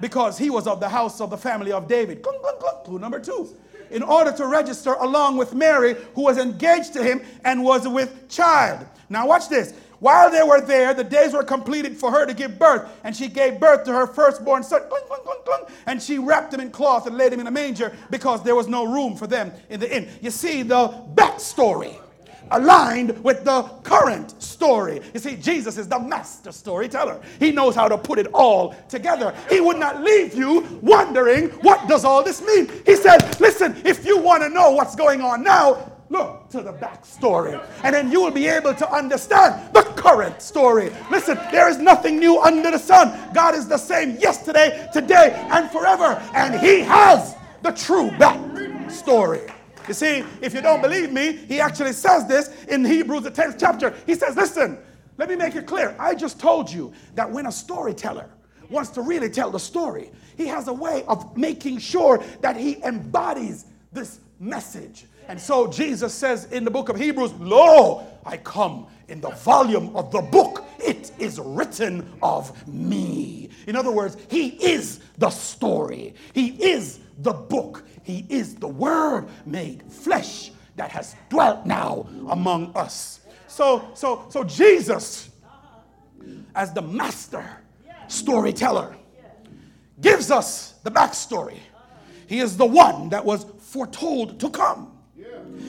Because 0.00 0.38
he 0.38 0.50
was 0.50 0.66
of 0.66 0.80
the 0.80 0.88
house 0.88 1.20
of 1.20 1.30
the 1.30 1.36
family 1.36 1.72
of 1.72 1.88
David. 1.88 2.22
Clue 2.84 2.98
number 2.98 3.20
two. 3.20 3.54
In 3.90 4.02
order 4.02 4.32
to 4.32 4.46
register 4.46 4.92
along 4.94 5.38
with 5.38 5.54
Mary, 5.54 5.96
who 6.14 6.22
was 6.22 6.38
engaged 6.38 6.92
to 6.92 7.02
him 7.02 7.22
and 7.44 7.64
was 7.64 7.88
with 7.88 8.28
child. 8.28 8.86
Now, 9.08 9.26
watch 9.26 9.48
this. 9.48 9.72
While 10.00 10.30
they 10.30 10.42
were 10.42 10.60
there, 10.60 10.94
the 10.94 11.02
days 11.02 11.32
were 11.32 11.42
completed 11.42 11.96
for 11.96 12.12
her 12.12 12.24
to 12.24 12.32
give 12.32 12.58
birth, 12.58 12.88
and 13.02 13.16
she 13.16 13.28
gave 13.28 13.58
birth 13.58 13.84
to 13.84 13.92
her 13.92 14.06
firstborn 14.06 14.62
son. 14.62 14.82
And 15.86 16.00
she 16.00 16.18
wrapped 16.18 16.54
him 16.54 16.60
in 16.60 16.70
cloth 16.70 17.06
and 17.06 17.16
laid 17.16 17.32
him 17.32 17.40
in 17.40 17.46
a 17.46 17.50
manger 17.50 17.96
because 18.10 18.42
there 18.44 18.54
was 18.54 18.68
no 18.68 18.84
room 18.84 19.16
for 19.16 19.26
them 19.26 19.52
in 19.70 19.80
the 19.80 19.96
inn. 19.96 20.08
You 20.20 20.30
see 20.30 20.62
the 20.62 20.88
backstory 21.14 21.98
aligned 22.50 23.22
with 23.22 23.44
the 23.44 23.62
current 23.82 24.40
story. 24.42 25.00
You 25.14 25.20
see, 25.20 25.36
Jesus 25.36 25.78
is 25.78 25.88
the 25.88 25.98
master 25.98 26.52
storyteller. 26.52 27.20
He 27.38 27.52
knows 27.52 27.74
how 27.74 27.88
to 27.88 27.98
put 27.98 28.18
it 28.18 28.26
all 28.28 28.74
together. 28.88 29.34
He 29.50 29.60
would 29.60 29.78
not 29.78 30.02
leave 30.02 30.34
you 30.34 30.80
wondering, 30.82 31.50
what 31.60 31.88
does 31.88 32.04
all 32.04 32.22
this 32.22 32.42
mean? 32.42 32.70
He 32.86 32.96
said, 32.96 33.40
listen, 33.40 33.80
if 33.84 34.04
you 34.04 34.18
want 34.18 34.42
to 34.42 34.48
know 34.48 34.70
what's 34.70 34.96
going 34.96 35.20
on 35.20 35.42
now, 35.42 35.92
look 36.10 36.48
to 36.50 36.62
the 36.62 36.72
backstory. 36.72 37.62
And 37.84 37.94
then 37.94 38.10
you 38.10 38.20
will 38.22 38.30
be 38.30 38.46
able 38.46 38.74
to 38.74 38.90
understand 38.90 39.74
the 39.74 39.82
current 39.82 40.40
story. 40.40 40.90
Listen, 41.10 41.38
there 41.52 41.68
is 41.68 41.78
nothing 41.78 42.18
new 42.18 42.40
under 42.40 42.70
the 42.70 42.78
sun. 42.78 43.18
God 43.34 43.54
is 43.54 43.68
the 43.68 43.78
same 43.78 44.16
yesterday, 44.16 44.88
today, 44.92 45.32
and 45.50 45.70
forever. 45.70 46.22
And 46.34 46.58
He 46.58 46.80
has 46.80 47.36
the 47.62 47.72
true 47.72 48.10
backstory. 48.10 49.52
You 49.88 49.94
see, 49.94 50.24
if 50.42 50.54
you 50.54 50.60
don't 50.60 50.82
believe 50.82 51.12
me, 51.12 51.32
he 51.32 51.60
actually 51.60 51.92
says 51.92 52.26
this 52.26 52.48
in 52.66 52.84
Hebrews, 52.84 53.22
the 53.22 53.30
10th 53.30 53.56
chapter. 53.58 53.94
He 54.06 54.14
says, 54.14 54.36
Listen, 54.36 54.78
let 55.16 55.28
me 55.28 55.36
make 55.36 55.56
it 55.56 55.66
clear. 55.66 55.96
I 55.98 56.14
just 56.14 56.38
told 56.38 56.70
you 56.70 56.92
that 57.14 57.30
when 57.30 57.46
a 57.46 57.52
storyteller 57.52 58.28
wants 58.70 58.90
to 58.90 59.02
really 59.02 59.30
tell 59.30 59.50
the 59.50 59.58
story, 59.58 60.10
he 60.36 60.46
has 60.46 60.68
a 60.68 60.72
way 60.72 61.04
of 61.08 61.36
making 61.36 61.78
sure 61.78 62.22
that 62.40 62.56
he 62.56 62.82
embodies 62.84 63.64
this 63.92 64.20
message. 64.38 65.06
And 65.26 65.40
so 65.40 65.66
Jesus 65.66 66.14
says 66.14 66.46
in 66.52 66.64
the 66.64 66.70
book 66.70 66.88
of 66.88 66.96
Hebrews, 66.96 67.32
Lo, 67.34 68.06
I 68.24 68.36
come 68.38 68.86
in 69.08 69.20
the 69.20 69.30
volume 69.30 69.94
of 69.96 70.12
the 70.12 70.22
book. 70.22 70.64
It 70.78 71.12
is 71.18 71.38
written 71.38 72.08
of 72.22 72.66
me. 72.68 73.50
In 73.66 73.76
other 73.76 73.90
words, 73.90 74.16
he 74.30 74.48
is 74.48 75.00
the 75.18 75.30
story, 75.30 76.14
he 76.32 76.48
is 76.62 77.00
the 77.18 77.32
book. 77.32 77.84
He 78.08 78.24
is 78.30 78.54
the 78.54 78.66
Word 78.66 79.28
made 79.44 79.82
flesh 79.92 80.50
that 80.76 80.90
has 80.92 81.14
dwelt 81.28 81.66
now 81.66 82.08
among 82.30 82.74
us. 82.74 83.20
So, 83.48 83.86
so, 83.92 84.24
so 84.30 84.44
Jesus, 84.44 85.28
as 86.54 86.72
the 86.72 86.80
master 86.80 87.44
storyteller, 88.06 88.96
gives 90.00 90.30
us 90.30 90.76
the 90.84 90.90
backstory. 90.90 91.58
He 92.26 92.38
is 92.38 92.56
the 92.56 92.64
one 92.64 93.10
that 93.10 93.22
was 93.22 93.44
foretold 93.58 94.40
to 94.40 94.48
come. 94.48 94.96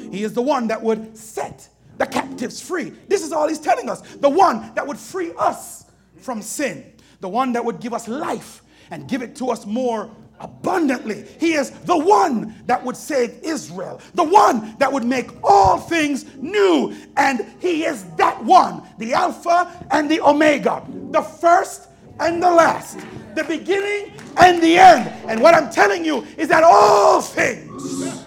He 0.10 0.24
is 0.24 0.32
the 0.32 0.42
one 0.42 0.68
that 0.68 0.82
would 0.82 1.18
set 1.18 1.68
the 1.98 2.06
captives 2.06 2.62
free. 2.62 2.94
This 3.10 3.22
is 3.22 3.34
all 3.34 3.50
he's 3.50 3.60
telling 3.60 3.90
us. 3.90 4.00
The 4.16 4.30
one 4.30 4.74
that 4.76 4.88
would 4.88 4.98
free 4.98 5.34
us 5.38 5.84
from 6.22 6.42
sin. 6.42 6.94
The 7.20 7.28
one 7.28 7.52
that 7.52 7.66
would 7.66 7.82
give 7.82 7.94
us 7.94 8.08
life 8.08 8.64
and 8.92 9.10
give 9.10 9.22
it 9.22 9.36
to 9.36 9.50
us 9.50 9.66
more 9.66 10.10
abundantly. 10.40 11.26
He 11.40 11.54
is 11.54 11.72
the 11.72 11.98
one 11.98 12.56
that 12.66 12.84
would 12.84 12.98
save 12.98 13.40
Israel, 13.44 14.02
the 14.14 14.24
one 14.24 14.76
that 14.78 14.92
would 14.92 15.04
make 15.04 15.30
all 15.44 15.78
things 15.78 16.26
new. 16.38 16.96
And 17.18 17.46
He 17.60 17.86
is 17.86 18.06
that 18.16 18.44
one, 18.44 18.84
the 18.98 19.14
Alpha 19.14 19.88
and 19.92 20.10
the 20.10 20.22
Omega, 20.22 20.86
the 21.12 21.22
first 21.22 21.88
and 22.20 22.42
the 22.42 22.50
last, 22.50 23.00
the 23.36 23.44
beginning 23.44 24.14
and 24.38 24.62
the 24.62 24.78
end. 24.78 25.08
And 25.30 25.42
what 25.42 25.54
I'm 25.54 25.70
telling 25.70 26.04
you 26.04 26.26
is 26.38 26.48
that 26.50 26.64
all 26.64 27.22
things 27.22 28.26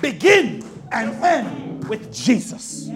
begin 0.00 0.64
and 0.92 1.24
end 1.24 1.88
with 1.88 2.12
Jesus. 2.12 2.90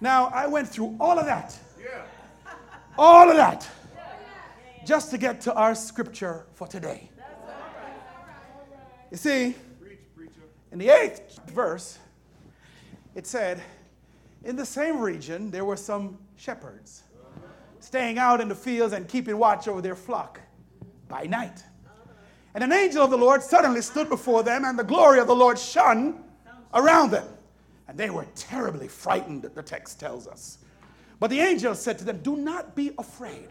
Now, 0.00 0.26
I 0.26 0.46
went 0.46 0.68
through 0.68 0.96
all 1.00 1.18
of 1.18 1.26
that. 1.26 1.56
All 2.96 3.30
of 3.30 3.36
that 3.36 3.68
just 4.84 5.10
to 5.10 5.18
get 5.18 5.40
to 5.42 5.54
our 5.54 5.74
scripture 5.74 6.46
for 6.52 6.66
today. 6.66 7.10
You 9.10 9.16
see, 9.16 9.54
in 10.72 10.78
the 10.78 10.88
eighth 10.88 11.40
verse, 11.50 11.98
it 13.14 13.26
said, 13.26 13.62
In 14.44 14.56
the 14.56 14.66
same 14.66 15.00
region, 15.00 15.50
there 15.50 15.64
were 15.64 15.76
some 15.76 16.18
shepherds 16.36 17.04
staying 17.80 18.18
out 18.18 18.40
in 18.40 18.48
the 18.48 18.54
fields 18.54 18.92
and 18.92 19.06
keeping 19.06 19.36
watch 19.38 19.68
over 19.68 19.80
their 19.80 19.94
flock 19.94 20.40
by 21.06 21.24
night. 21.24 21.62
And 22.54 22.64
an 22.64 22.72
angel 22.72 23.04
of 23.04 23.10
the 23.10 23.18
Lord 23.18 23.42
suddenly 23.42 23.82
stood 23.82 24.08
before 24.08 24.42
them, 24.42 24.64
and 24.64 24.78
the 24.78 24.84
glory 24.84 25.20
of 25.20 25.26
the 25.26 25.34
Lord 25.34 25.58
shone 25.58 26.24
around 26.72 27.10
them. 27.10 27.26
And 27.88 27.98
they 27.98 28.10
were 28.10 28.26
terribly 28.34 28.88
frightened, 28.88 29.42
the 29.42 29.62
text 29.62 30.00
tells 30.00 30.26
us. 30.26 30.58
But 31.20 31.30
the 31.30 31.40
angel 31.40 31.74
said 31.74 31.98
to 31.98 32.04
them, 32.04 32.20
Do 32.22 32.36
not 32.36 32.74
be 32.74 32.92
afraid. 32.98 33.48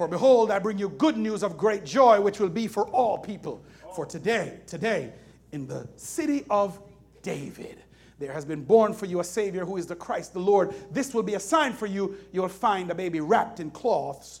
For 0.00 0.08
behold, 0.08 0.50
I 0.50 0.58
bring 0.58 0.78
you 0.78 0.88
good 0.88 1.18
news 1.18 1.42
of 1.42 1.58
great 1.58 1.84
joy, 1.84 2.22
which 2.22 2.40
will 2.40 2.48
be 2.48 2.66
for 2.68 2.88
all 2.88 3.18
people. 3.18 3.62
For 3.94 4.06
today, 4.06 4.60
today, 4.66 5.12
in 5.52 5.66
the 5.66 5.86
city 5.96 6.46
of 6.48 6.80
David, 7.20 7.82
there 8.18 8.32
has 8.32 8.46
been 8.46 8.64
born 8.64 8.94
for 8.94 9.04
you 9.04 9.20
a 9.20 9.24
Savior 9.24 9.66
who 9.66 9.76
is 9.76 9.84
the 9.84 9.94
Christ 9.94 10.32
the 10.32 10.38
Lord. 10.38 10.74
This 10.90 11.12
will 11.12 11.22
be 11.22 11.34
a 11.34 11.38
sign 11.38 11.74
for 11.74 11.84
you. 11.84 12.16
You'll 12.32 12.48
find 12.48 12.90
a 12.90 12.94
baby 12.94 13.20
wrapped 13.20 13.60
in 13.60 13.70
cloths, 13.72 14.40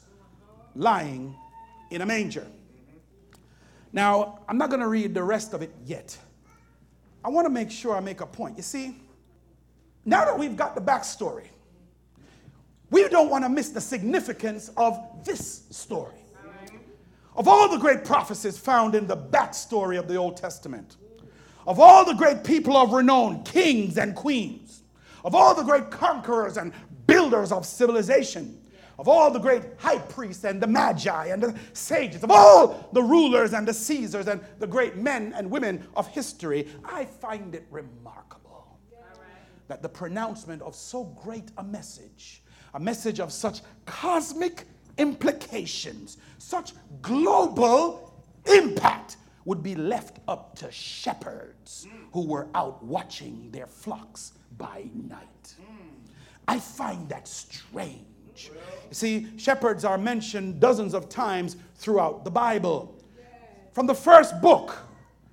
lying 0.74 1.36
in 1.90 2.00
a 2.00 2.06
manger. 2.06 2.46
Now, 3.92 4.38
I'm 4.48 4.56
not 4.56 4.70
going 4.70 4.80
to 4.80 4.88
read 4.88 5.12
the 5.12 5.22
rest 5.22 5.52
of 5.52 5.60
it 5.60 5.74
yet. 5.84 6.16
I 7.22 7.28
want 7.28 7.44
to 7.44 7.50
make 7.50 7.70
sure 7.70 7.94
I 7.94 8.00
make 8.00 8.22
a 8.22 8.26
point. 8.26 8.56
You 8.56 8.62
see, 8.62 8.96
now 10.06 10.24
that 10.24 10.38
we've 10.38 10.56
got 10.56 10.74
the 10.74 10.80
backstory, 10.80 11.48
we 12.90 13.08
don't 13.08 13.30
want 13.30 13.44
to 13.44 13.48
miss 13.48 13.70
the 13.70 13.80
significance 13.80 14.70
of 14.76 15.24
this 15.24 15.64
story. 15.70 16.14
Of 17.36 17.48
all 17.48 17.68
the 17.68 17.78
great 17.78 18.04
prophecies 18.04 18.58
found 18.58 18.94
in 18.94 19.06
the 19.06 19.16
backstory 19.16 19.98
of 19.98 20.08
the 20.08 20.16
Old 20.16 20.36
Testament, 20.36 20.96
of 21.66 21.78
all 21.78 22.04
the 22.04 22.14
great 22.14 22.42
people 22.42 22.76
of 22.76 22.92
renown, 22.92 23.44
kings 23.44 23.96
and 23.96 24.14
queens, 24.14 24.82
of 25.24 25.34
all 25.34 25.54
the 25.54 25.62
great 25.62 25.90
conquerors 25.90 26.56
and 26.56 26.72
builders 27.06 27.52
of 27.52 27.64
civilization, 27.64 28.60
of 28.98 29.08
all 29.08 29.30
the 29.30 29.38
great 29.38 29.62
high 29.78 29.98
priests 29.98 30.44
and 30.44 30.60
the 30.60 30.66
magi 30.66 31.26
and 31.26 31.42
the 31.42 31.58
sages, 31.72 32.22
of 32.22 32.30
all 32.30 32.90
the 32.92 33.02
rulers 33.02 33.54
and 33.54 33.66
the 33.66 33.72
Caesars 33.72 34.26
and 34.26 34.40
the 34.58 34.66
great 34.66 34.96
men 34.96 35.32
and 35.34 35.50
women 35.50 35.86
of 35.96 36.06
history, 36.08 36.68
I 36.84 37.04
find 37.04 37.54
it 37.54 37.66
remarkable 37.70 38.78
that 39.68 39.82
the 39.82 39.88
pronouncement 39.88 40.60
of 40.62 40.74
so 40.74 41.04
great 41.04 41.52
a 41.56 41.62
message, 41.62 42.42
a 42.74 42.80
message 42.80 43.20
of 43.20 43.32
such 43.32 43.60
cosmic 43.86 44.66
implications, 44.98 46.18
such 46.38 46.72
global 47.02 48.14
impact, 48.46 49.16
would 49.44 49.62
be 49.62 49.74
left 49.74 50.18
up 50.28 50.56
to 50.58 50.70
shepherds 50.70 51.86
who 52.12 52.26
were 52.26 52.48
out 52.54 52.82
watching 52.84 53.50
their 53.50 53.66
flocks 53.66 54.32
by 54.58 54.84
night. 55.08 55.54
I 56.46 56.58
find 56.58 57.08
that 57.08 57.26
strange. 57.26 58.04
You 58.36 58.50
see, 58.94 59.28
shepherds 59.38 59.84
are 59.84 59.98
mentioned 59.98 60.60
dozens 60.60 60.94
of 60.94 61.08
times 61.08 61.56
throughout 61.76 62.24
the 62.24 62.30
Bible. 62.30 62.96
From 63.72 63.86
the 63.86 63.94
first 63.94 64.40
book, 64.40 64.76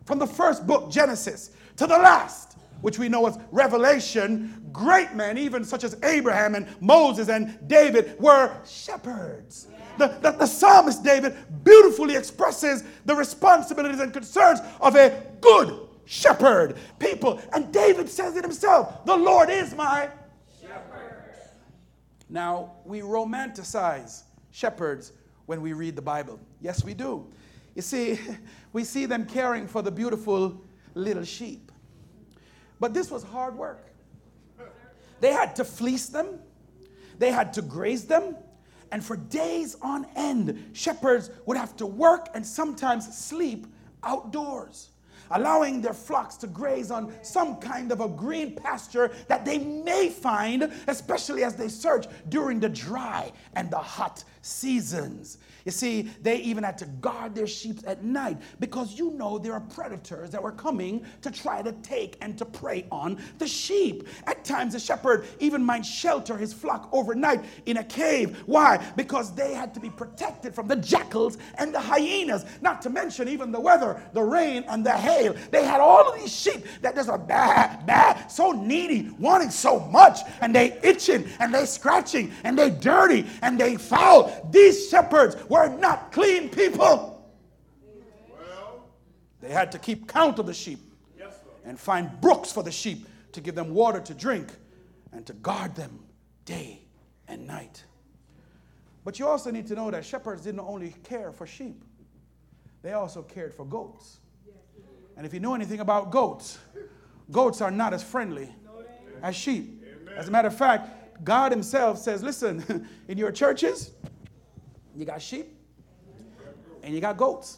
from 0.06 0.20
the 0.20 0.28
first 0.28 0.66
book, 0.66 0.90
Genesis, 0.92 1.52
to 1.76 1.88
the 1.88 1.98
last, 1.98 2.47
which 2.82 3.00
we 3.00 3.10
know 3.10 3.26
as 3.26 3.38
Revelation, 3.52 4.70
great 4.72 5.14
men, 5.14 5.38
even 5.38 5.64
such 5.64 5.84
as 5.84 5.98
Abraham 6.04 6.56
and 6.56 6.68
Moses 6.80 7.30
and 7.30 7.58
David, 7.68 8.20
were 8.20 8.56
shepherds. 8.66 9.68
The, 9.98 10.08
the, 10.22 10.32
the, 10.32 10.46
psalmist 10.46 11.04
David 11.04 11.36
beautifully 11.64 12.16
expresses 12.16 12.84
the 13.06 13.16
responsibilities 13.16 14.00
and 14.00 14.14
concerns 14.14 14.60
of 14.80 14.96
a 14.96 15.24
good 15.42 15.88
shepherd. 16.06 16.78
People, 17.00 17.42
and 17.54 17.74
David 17.74 18.08
says 18.08 18.36
it 18.36 18.44
himself 18.44 19.06
the 19.06 19.16
Lord 19.16 19.50
is 19.50 19.76
my 19.76 20.10
shepherd. 20.62 21.24
now, 22.30 22.74
we 22.86 23.02
romanticize 23.02 24.24
shepherds 24.52 25.14
when 25.48 25.62
we 25.62 25.74
read 25.74 25.96
the 25.96 26.02
Bible. 26.02 26.40
Yes, 26.62 26.84
we 26.84 26.94
do. 26.94 27.26
You 27.76 27.82
see, 27.82 28.20
we 28.74 28.84
see 28.84 29.06
them 29.06 29.26
caring 29.26 29.68
for 29.68 29.82
the 29.82 29.92
beautiful 29.92 30.62
little 30.94 31.24
sheep. 31.24 31.72
But 32.80 32.94
this 32.94 33.10
was 33.10 33.24
hard 33.24 33.56
work. 33.56 33.86
They 35.20 35.34
had 35.34 35.56
to 35.56 35.66
fleece 35.66 36.08
them, 36.08 36.40
they 37.18 37.32
had 37.32 37.54
to 37.54 37.62
graze 37.62 38.06
them, 38.06 38.36
and 38.92 39.04
for 39.04 39.18
days 39.18 39.76
on 39.82 40.06
end, 40.16 40.70
shepherds 40.74 41.32
would 41.46 41.58
have 41.58 41.76
to 41.78 41.86
work 41.86 42.30
and 42.34 42.46
sometimes 42.46 43.18
sleep 43.18 43.68
outdoors 44.04 44.90
allowing 45.32 45.82
their 45.82 45.94
flocks 45.94 46.36
to 46.38 46.48
graze 46.48 46.92
on 46.92 47.14
some 47.22 47.58
kind 47.58 47.92
of 47.92 48.02
a 48.02 48.08
green 48.08 48.56
pasture 48.56 49.12
that 49.28 49.46
they 49.46 49.58
may 49.58 50.10
find, 50.10 50.72
especially 50.88 51.44
as 51.44 51.56
they 51.56 51.68
search 51.68 52.08
during 52.30 52.60
the 52.60 52.70
dry 52.70 53.32
and 53.54 53.70
the 53.72 53.78
hot 53.78 54.24
seasons. 54.42 55.38
You 55.68 55.72
see, 55.72 56.04
they 56.22 56.38
even 56.38 56.64
had 56.64 56.78
to 56.78 56.86
guard 56.86 57.36
their 57.36 57.46
sheep 57.46 57.80
at 57.86 58.02
night 58.02 58.38
because 58.62 58.98
you 58.98 59.12
know 59.12 59.38
there 59.38 59.52
are 59.52 59.60
predators 59.60 60.30
that 60.30 60.42
were 60.42 60.54
coming 60.54 61.06
to 61.22 61.30
try 61.30 61.62
to 61.62 61.74
take 61.84 62.16
and 62.22 62.38
to 62.38 62.46
prey 62.46 62.86
on 62.90 63.20
the 63.38 63.48
sheep. 63.48 64.08
At 64.28 64.46
times, 64.46 64.72
the 64.74 64.80
shepherd 64.80 65.26
even 65.42 65.62
might 65.62 65.86
shelter 65.86 66.38
his 66.38 66.54
flock 66.54 66.88
overnight 66.94 67.44
in 67.66 67.78
a 67.78 67.84
cave. 67.84 68.42
Why? 68.46 68.82
Because 68.96 69.36
they 69.36 69.54
had 69.54 69.74
to 69.74 69.82
be 69.82 69.90
protected 69.90 70.56
from 70.56 70.70
the 70.70 70.78
jackals 70.78 71.38
and 71.58 71.74
the 71.74 71.82
hyenas, 71.82 72.46
not 72.62 72.82
to 72.84 72.90
mention 72.90 73.28
even 73.28 73.52
the 73.52 73.60
weather, 73.60 74.02
the 74.14 74.24
rain, 74.24 74.64
and 74.70 74.86
the 74.86 74.94
hail. 74.94 75.17
They 75.52 75.66
had 75.66 75.80
all 75.80 76.12
of 76.12 76.20
these 76.20 76.36
sheep 76.36 76.66
that 76.82 76.96
just 76.96 77.10
are 77.10 77.18
bad, 77.18 77.86
bad, 77.86 78.28
so 78.32 78.52
needy, 78.52 79.10
wanting 79.20 79.50
so 79.50 79.80
much, 79.80 80.20
and 80.42 80.56
they 80.56 80.80
itching 80.84 81.28
and 81.40 81.54
they 81.54 81.66
scratching 81.66 82.32
and 82.44 82.58
they 82.58 82.70
dirty 82.70 83.26
and 83.42 83.60
they 83.60 83.78
foul. 83.78 84.50
These 84.52 84.90
shepherds 84.90 85.36
were 85.50 85.68
not 85.68 86.12
clean 86.12 86.50
people. 86.50 87.14
They 89.42 89.50
had 89.50 89.72
to 89.74 89.80
keep 89.80 90.08
count 90.08 90.40
of 90.40 90.46
the 90.46 90.54
sheep 90.54 90.80
and 91.66 91.80
find 91.80 92.10
brooks 92.22 92.52
for 92.52 92.64
the 92.64 92.72
sheep 92.72 93.08
to 93.34 93.42
give 93.42 93.56
them 93.56 93.74
water 93.74 94.00
to 94.00 94.14
drink 94.14 94.50
and 95.12 95.26
to 95.26 95.34
guard 95.34 95.76
them 95.76 96.00
day 96.46 96.82
and 97.28 97.46
night. 97.46 97.84
But 99.04 99.20
you 99.20 99.28
also 99.28 99.52
need 99.52 99.68
to 99.68 99.76
know 99.76 99.92
that 99.92 100.06
shepherds 100.06 100.44
didn't 100.44 100.62
only 100.62 100.96
care 101.04 101.32
for 101.32 101.46
sheep, 101.46 101.84
they 102.82 102.94
also 102.94 103.22
cared 103.22 103.54
for 103.54 103.66
goats. 103.66 104.20
And 105.18 105.26
if 105.26 105.34
you 105.34 105.40
know 105.40 105.56
anything 105.56 105.80
about 105.80 106.12
goats, 106.12 106.60
goats 107.32 107.60
are 107.60 107.72
not 107.72 107.94
as 107.94 108.04
friendly 108.04 108.50
as 109.24 109.36
sheep. 109.36 109.84
As 110.16 110.28
a 110.28 110.32
matter 110.32 110.48
of 110.48 110.56
fact, 110.56 111.24
God 111.26 111.52
Himself 111.52 111.98
says, 111.98 112.24
listen, 112.24 112.88
in 113.08 113.18
your 113.18 113.32
churches, 113.32 113.92
you 114.96 115.06
got 115.06 115.22
sheep 115.22 115.48
and 116.84 116.94
you 116.94 117.02
got 117.02 117.18
goats. 117.18 117.58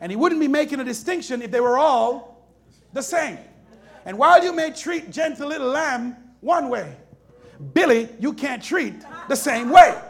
And 0.00 0.12
he 0.12 0.16
wouldn't 0.16 0.40
be 0.40 0.46
making 0.46 0.78
a 0.78 0.84
distinction 0.84 1.42
if 1.42 1.50
they 1.50 1.60
were 1.60 1.78
all 1.78 2.46
the 2.92 3.02
same. 3.02 3.38
And 4.04 4.16
while 4.16 4.42
you 4.42 4.52
may 4.52 4.70
treat 4.70 5.10
gentle 5.10 5.48
little 5.48 5.68
lamb 5.68 6.16
one 6.40 6.68
way, 6.68 6.96
Billy, 7.74 8.08
you 8.20 8.32
can't 8.32 8.62
treat 8.62 8.94
the 9.28 9.34
same 9.34 9.70
way. 9.70 10.00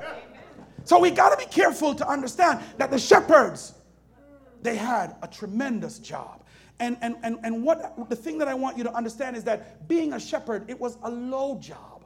So 0.84 0.98
we 0.98 1.10
got 1.10 1.30
to 1.30 1.36
be 1.36 1.50
careful 1.50 1.94
to 1.94 2.06
understand 2.06 2.60
that 2.76 2.90
the 2.90 2.98
shepherds, 2.98 3.74
they 4.62 4.76
had 4.76 5.16
a 5.22 5.28
tremendous 5.28 5.98
job. 5.98 6.44
And, 6.80 6.96
and, 7.00 7.16
and, 7.22 7.38
and 7.42 7.64
what 7.64 8.08
the 8.08 8.16
thing 8.16 8.38
that 8.38 8.48
I 8.48 8.54
want 8.54 8.78
you 8.78 8.84
to 8.84 8.94
understand 8.94 9.36
is 9.36 9.44
that 9.44 9.88
being 9.88 10.12
a 10.12 10.20
shepherd, 10.20 10.68
it 10.68 10.78
was 10.78 10.96
a 11.02 11.10
low 11.10 11.58
job. 11.58 12.04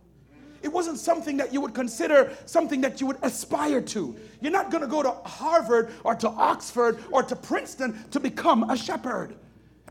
It 0.62 0.72
wasn't 0.72 0.98
something 0.98 1.37
that 1.38 1.52
you 1.52 1.61
would 1.61 1.74
consider 1.74 2.32
something 2.46 2.80
that 2.82 3.00
you 3.00 3.06
would 3.08 3.18
aspire 3.22 3.80
to. 3.80 4.16
You're 4.40 4.52
not 4.52 4.70
going 4.70 4.82
to 4.82 4.88
go 4.88 5.02
to 5.02 5.11
Harvard 5.28 5.92
or 6.04 6.14
to 6.14 6.28
Oxford 6.28 7.02
or 7.11 7.22
to 7.24 7.35
Princeton 7.35 8.04
to 8.11 8.20
become 8.20 8.70
a 8.70 8.76
shepherd. 8.76 9.35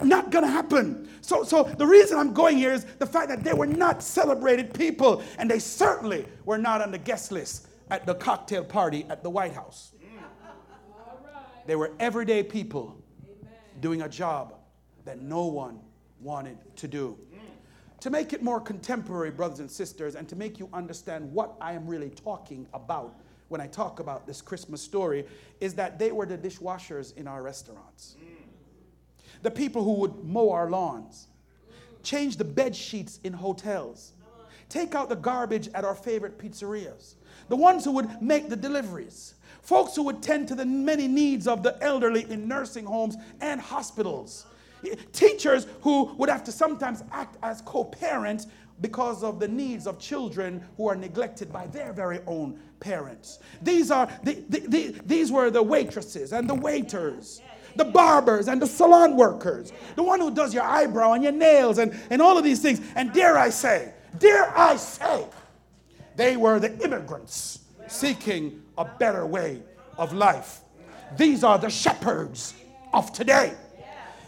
Not 0.02 0.32
going 0.32 0.46
to 0.46 0.50
happen. 0.50 1.10
So, 1.20 1.44
so 1.44 1.64
the 1.64 1.86
reason 1.86 2.18
I'm 2.18 2.34
going 2.34 2.58
here 2.58 2.72
is 2.72 2.86
the 2.86 3.06
fact 3.06 3.28
that 3.28 3.44
they 3.44 3.54
were 3.54 3.68
not 3.68 4.02
celebrated 4.02 4.74
people, 4.74 5.22
and 5.38 5.52
they 5.52 5.60
certainly 5.60 6.26
were 6.46 6.58
not 6.58 6.82
on 6.82 6.92
the 6.92 6.98
guest 6.98 7.32
list 7.32 7.68
at 7.92 8.06
the 8.06 8.16
cocktail 8.16 8.64
party 8.64 9.06
at 9.10 9.22
the 9.22 9.30
White 9.30 9.54
House. 9.54 9.92
They 11.68 11.76
were 11.76 11.92
everyday 12.00 12.42
people 12.42 12.98
doing 13.80 14.02
a 14.02 14.10
job 14.10 14.56
that 15.06 15.22
no 15.22 15.46
one 15.46 15.80
wanted 16.20 16.58
to 16.78 16.88
do. 16.88 17.18
To 18.02 18.10
make 18.10 18.34
it 18.34 18.42
more 18.42 18.60
contemporary, 18.60 19.30
brothers 19.30 19.60
and 19.60 19.70
sisters, 19.70 20.16
and 20.16 20.28
to 20.30 20.36
make 20.36 20.58
you 20.58 20.68
understand 20.74 21.32
what 21.32 21.56
I 21.62 21.74
am 21.74 21.86
really 21.86 22.10
talking 22.10 22.68
about 22.74 23.16
when 23.50 23.62
I 23.62 23.68
talk 23.68 24.00
about 24.00 24.26
this 24.26 24.42
Christmas 24.42 24.82
story, 24.82 25.26
is 25.60 25.76
that 25.76 26.00
they 26.00 26.12
were 26.12 26.26
the 26.26 26.38
dishwashers 26.38 27.16
in 27.16 27.28
our 27.28 27.44
restaurants. 27.44 28.16
The 29.44 29.52
people 29.52 29.84
who 29.84 29.94
would 29.96 30.24
mow 30.24 30.52
our 30.52 30.70
lawns, 30.70 31.28
change 32.02 32.38
the 32.38 32.46
bed 32.46 32.76
sheets 32.76 33.20
in 33.24 33.34
hotels, 33.34 34.14
take 34.70 34.96
out 34.96 35.10
the 35.10 35.16
garbage 35.16 35.70
at 35.76 35.84
our 35.84 35.94
favorite 35.96 36.40
pizzerias, 36.40 37.16
the 37.50 37.56
ones 37.56 37.84
who 37.84 37.92
would 37.92 38.22
make 38.22 38.50
the 38.50 38.56
deliveries, 38.56 39.36
folks 39.62 39.96
who 39.96 40.04
would 40.04 40.24
tend 40.24 40.48
to 40.48 40.56
the 40.56 40.66
many 40.66 41.08
needs 41.08 41.48
of 41.48 41.62
the 41.62 41.78
elderly 41.84 42.26
in 42.32 42.48
nursing 42.48 42.86
homes 42.86 43.16
and 43.42 43.60
hospitals 43.60 44.48
Teachers 45.14 45.68
who 45.82 46.06
would 46.18 46.30
have 46.30 46.44
to 46.46 46.52
sometimes 46.52 47.04
act 47.12 47.38
as 47.44 47.62
co 47.62 47.84
parents 47.84 48.48
because 48.82 49.24
of 49.24 49.40
the 49.40 49.48
needs 49.48 49.86
of 49.86 50.00
children 50.00 50.64
who 50.76 50.88
are 50.88 50.96
neglected 50.96 51.54
by 51.54 51.68
their 51.68 51.94
very 51.94 52.20
own 52.26 52.60
parents. 52.80 53.40
These, 53.62 53.92
are, 53.92 54.10
the, 54.24 54.44
the, 54.50 54.60
the, 54.62 54.96
these 55.06 55.32
were 55.32 55.52
the 55.52 55.62
waitresses 55.62 56.34
and 56.34 56.50
the 56.50 56.56
waiters 56.56 57.42
the 57.76 57.86
barbers 57.86 58.48
and 58.48 58.62
the 58.62 58.68
salon 58.68 59.16
workers, 59.16 59.72
the 59.96 60.04
one 60.04 60.20
who 60.20 60.30
does 60.32 60.54
your 60.54 60.64
eyebrow 60.64 61.14
and 61.14 61.24
your 61.24 61.32
nails 61.32 61.78
and, 61.78 61.98
and 62.10 62.22
all 62.22 62.38
of 62.38 62.44
these 62.44 62.62
things. 62.62 62.82
And 62.96 63.14
dare 63.14 63.38
I 63.38 63.50
say, 63.50 63.94
dare 64.20 64.52
I 64.58 64.76
say, 64.76 65.26
they 66.16 66.38
were 66.38 66.60
the 66.60 66.78
immigrants 66.84 67.60
seeking 67.88 68.62
a 68.78 68.86
better 68.86 69.26
way 69.26 69.62
of 69.98 70.14
life. 70.14 70.62
These 71.18 71.44
are 71.44 71.58
the 71.58 71.70
shepherds 71.70 72.54
of 72.94 73.12
today. 73.14 73.54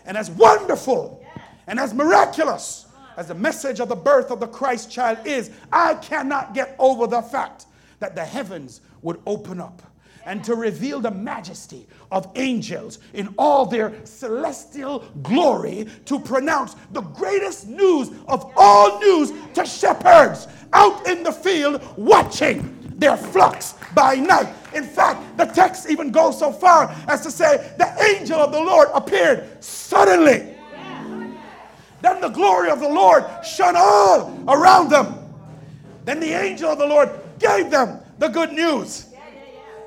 And 0.05 0.17
as 0.17 0.29
wonderful 0.31 1.23
and 1.67 1.79
as 1.79 1.93
miraculous 1.93 2.87
as 3.15 3.27
the 3.27 3.35
message 3.35 3.79
of 3.79 3.89
the 3.89 3.95
birth 3.95 4.31
of 4.31 4.39
the 4.39 4.47
Christ 4.47 4.91
child 4.91 5.19
is, 5.25 5.51
I 5.71 5.95
cannot 5.95 6.53
get 6.53 6.75
over 6.79 7.07
the 7.07 7.21
fact 7.21 7.65
that 7.99 8.15
the 8.15 8.25
heavens 8.25 8.81
would 9.01 9.19
open 9.25 9.61
up 9.61 9.81
and 10.25 10.43
to 10.43 10.55
reveal 10.55 10.99
the 10.99 11.11
majesty 11.11 11.87
of 12.11 12.31
angels 12.35 12.99
in 13.13 13.33
all 13.37 13.65
their 13.65 13.93
celestial 14.05 14.99
glory, 15.21 15.87
to 16.05 16.19
pronounce 16.19 16.75
the 16.91 17.01
greatest 17.01 17.67
news 17.67 18.09
of 18.27 18.51
all 18.55 18.99
news 18.99 19.33
to 19.53 19.65
shepherds 19.65 20.47
out 20.71 21.07
in 21.07 21.23
the 21.23 21.31
field 21.31 21.81
watching 21.97 22.93
their 22.97 23.17
flocks 23.17 23.75
by 23.93 24.15
night. 24.15 24.53
In 24.75 24.83
fact, 24.83 25.37
the 25.37 25.45
text 25.45 25.89
even 25.89 26.11
goes 26.11 26.39
so 26.39 26.51
far 26.51 26.95
as 27.07 27.21
to 27.21 27.31
say 27.31 27.73
the 27.77 28.03
angel 28.03 28.39
of 28.39 28.51
the 28.51 28.59
Lord 28.59 28.89
appeared 28.93 29.63
suddenly. 29.63 30.55
Then 32.01 32.19
the 32.19 32.29
glory 32.29 32.69
of 32.69 32.79
the 32.79 32.89
Lord 32.89 33.23
shone 33.45 33.75
all 33.77 34.37
around 34.47 34.89
them. 34.89 35.19
Then 36.03 36.19
the 36.19 36.33
angel 36.33 36.69
of 36.69 36.77
the 36.77 36.85
Lord 36.85 37.09
gave 37.39 37.71
them 37.71 37.99
the 38.19 38.27
good 38.27 38.51
news. 38.51 39.07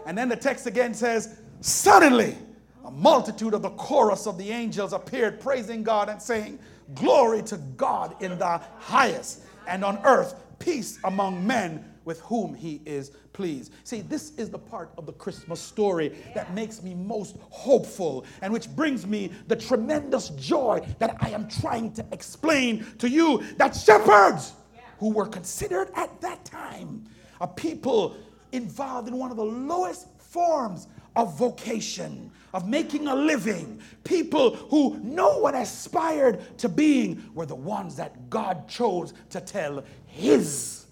And 0.07 0.17
then 0.17 0.29
the 0.29 0.37
text 0.37 0.67
again 0.67 0.95
says, 0.95 1.39
Suddenly, 1.61 2.37
a 2.85 2.91
multitude 2.91 3.53
of 3.53 3.63
the 3.63 3.71
chorus 3.71 4.27
of 4.27 4.39
the 4.39 4.51
angels 4.51 4.93
appeared, 4.93 5.41
praising 5.41 5.83
God 5.83 6.09
and 6.09 6.23
saying, 6.23 6.59
Glory 6.95 7.43
to 7.43 7.57
God 7.77 8.15
in 8.23 8.39
the 8.39 8.61
highest, 8.79 9.43
and 9.67 9.85
on 9.85 9.99
earth, 10.05 10.37
peace 10.59 10.99
among 11.05 11.45
men 11.47 11.85
with 12.07 12.21
whom 12.21 12.55
he 12.55 12.81
is 12.87 13.11
pleased. 13.35 13.73
See, 13.85 14.01
this 14.01 14.33
is 14.39 14.49
the 14.49 14.59
part 14.59 14.91
of 14.97 15.05
the 15.05 15.13
Christmas 15.13 15.61
story 15.61 16.17
that 16.35 16.55
makes 16.55 16.83
me 16.83 16.95
most 16.95 17.37
hopeful 17.51 18.25
and 18.41 18.51
which 18.51 18.75
brings 18.75 19.07
me 19.07 19.33
the 19.49 19.57
tremendous 19.57 20.31
joy 20.31 20.81
that 21.01 21.17
I 21.21 21.31
am 21.31 21.49
trying 21.49 21.93
to 21.95 22.07
explain 22.13 22.87
to 22.99 23.11
you 23.11 23.43
that 23.59 23.77
shepherds 23.77 24.55
who 24.99 25.11
were 25.11 25.27
considered 25.27 25.91
at 25.95 26.19
that 26.23 26.45
time 26.47 27.05
a 27.41 27.47
people 27.47 28.17
involved 28.53 29.09
in 29.09 29.19
one 29.19 29.31
of 29.31 29.37
the 29.37 29.45
lowest 29.45 30.09
forms 30.19 30.87
of 31.17 31.37
vocation, 31.37 32.31
of 32.55 32.69
making 32.69 33.09
a 33.09 33.15
living. 33.15 33.81
People 34.05 34.55
who 34.55 34.99
no 35.03 35.39
one 35.39 35.55
aspired 35.55 36.57
to 36.59 36.69
being 36.69 37.23
were 37.35 37.47
the 37.47 37.55
ones 37.55 37.97
that 37.97 38.31
God 38.31 38.69
chose 38.69 39.13
to 39.31 39.41
tell 39.41 39.83
his 40.07 40.86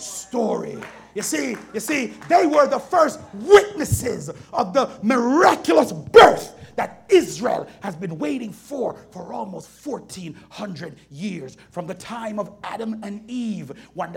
story. 0.00 0.78
You 1.14 1.22
see, 1.22 1.56
you 1.74 1.80
see, 1.80 2.14
they 2.28 2.46
were 2.46 2.66
the 2.66 2.78
first 2.78 3.20
witnesses 3.34 4.30
of 4.52 4.72
the 4.72 4.90
miraculous 5.02 5.92
birth 5.92 6.54
that 6.80 7.04
Israel 7.10 7.68
has 7.82 7.94
been 7.94 8.18
waiting 8.18 8.50
for 8.50 8.96
for 9.10 9.34
almost 9.34 9.68
1400 9.86 10.96
years. 11.10 11.58
From 11.72 11.86
the 11.86 11.92
time 11.92 12.38
of 12.38 12.50
Adam 12.64 12.98
and 13.02 13.22
Eve 13.30 13.70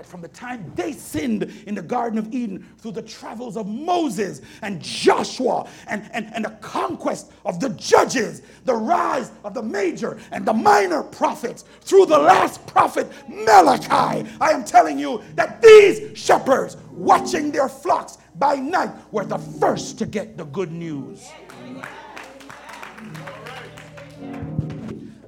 from 0.06 0.22
the 0.22 0.30
time 0.30 0.72
they 0.74 0.94
sinned 0.94 1.44
in 1.68 1.76
the 1.76 1.82
garden 1.82 2.18
of 2.18 2.34
Eden 2.34 2.66
through 2.78 2.94
the 2.94 3.02
travels 3.02 3.58
of 3.58 3.68
Moses 3.68 4.40
and 4.62 4.82
Joshua 4.82 5.68
and, 5.88 6.10
and, 6.14 6.34
and 6.34 6.46
the 6.46 6.52
conquest 6.62 7.34
of 7.44 7.60
the 7.60 7.68
judges 7.72 8.44
the 8.64 8.74
rise 8.74 9.32
of 9.44 9.54
the 9.54 9.62
major 9.62 10.18
and 10.32 10.46
the 10.46 10.54
minor 10.54 11.04
prophets 11.04 11.66
through 11.82 12.06
the 12.06 12.18
last 12.18 12.66
prophet 12.66 13.12
Malachi 13.28 14.26
I 14.40 14.52
am 14.52 14.64
telling 14.64 14.98
you 14.98 15.22
that 15.36 15.62
these 15.62 16.18
shepherds 16.18 16.78
watching 16.94 17.52
their 17.52 17.68
flocks 17.68 18.20
by 18.36 18.56
night 18.56 18.92
were 19.12 19.26
the 19.26 19.38
first 19.38 19.98
to 20.00 20.06
get 20.06 20.38
the 20.38 20.46
good 20.46 20.72
news 20.72 21.30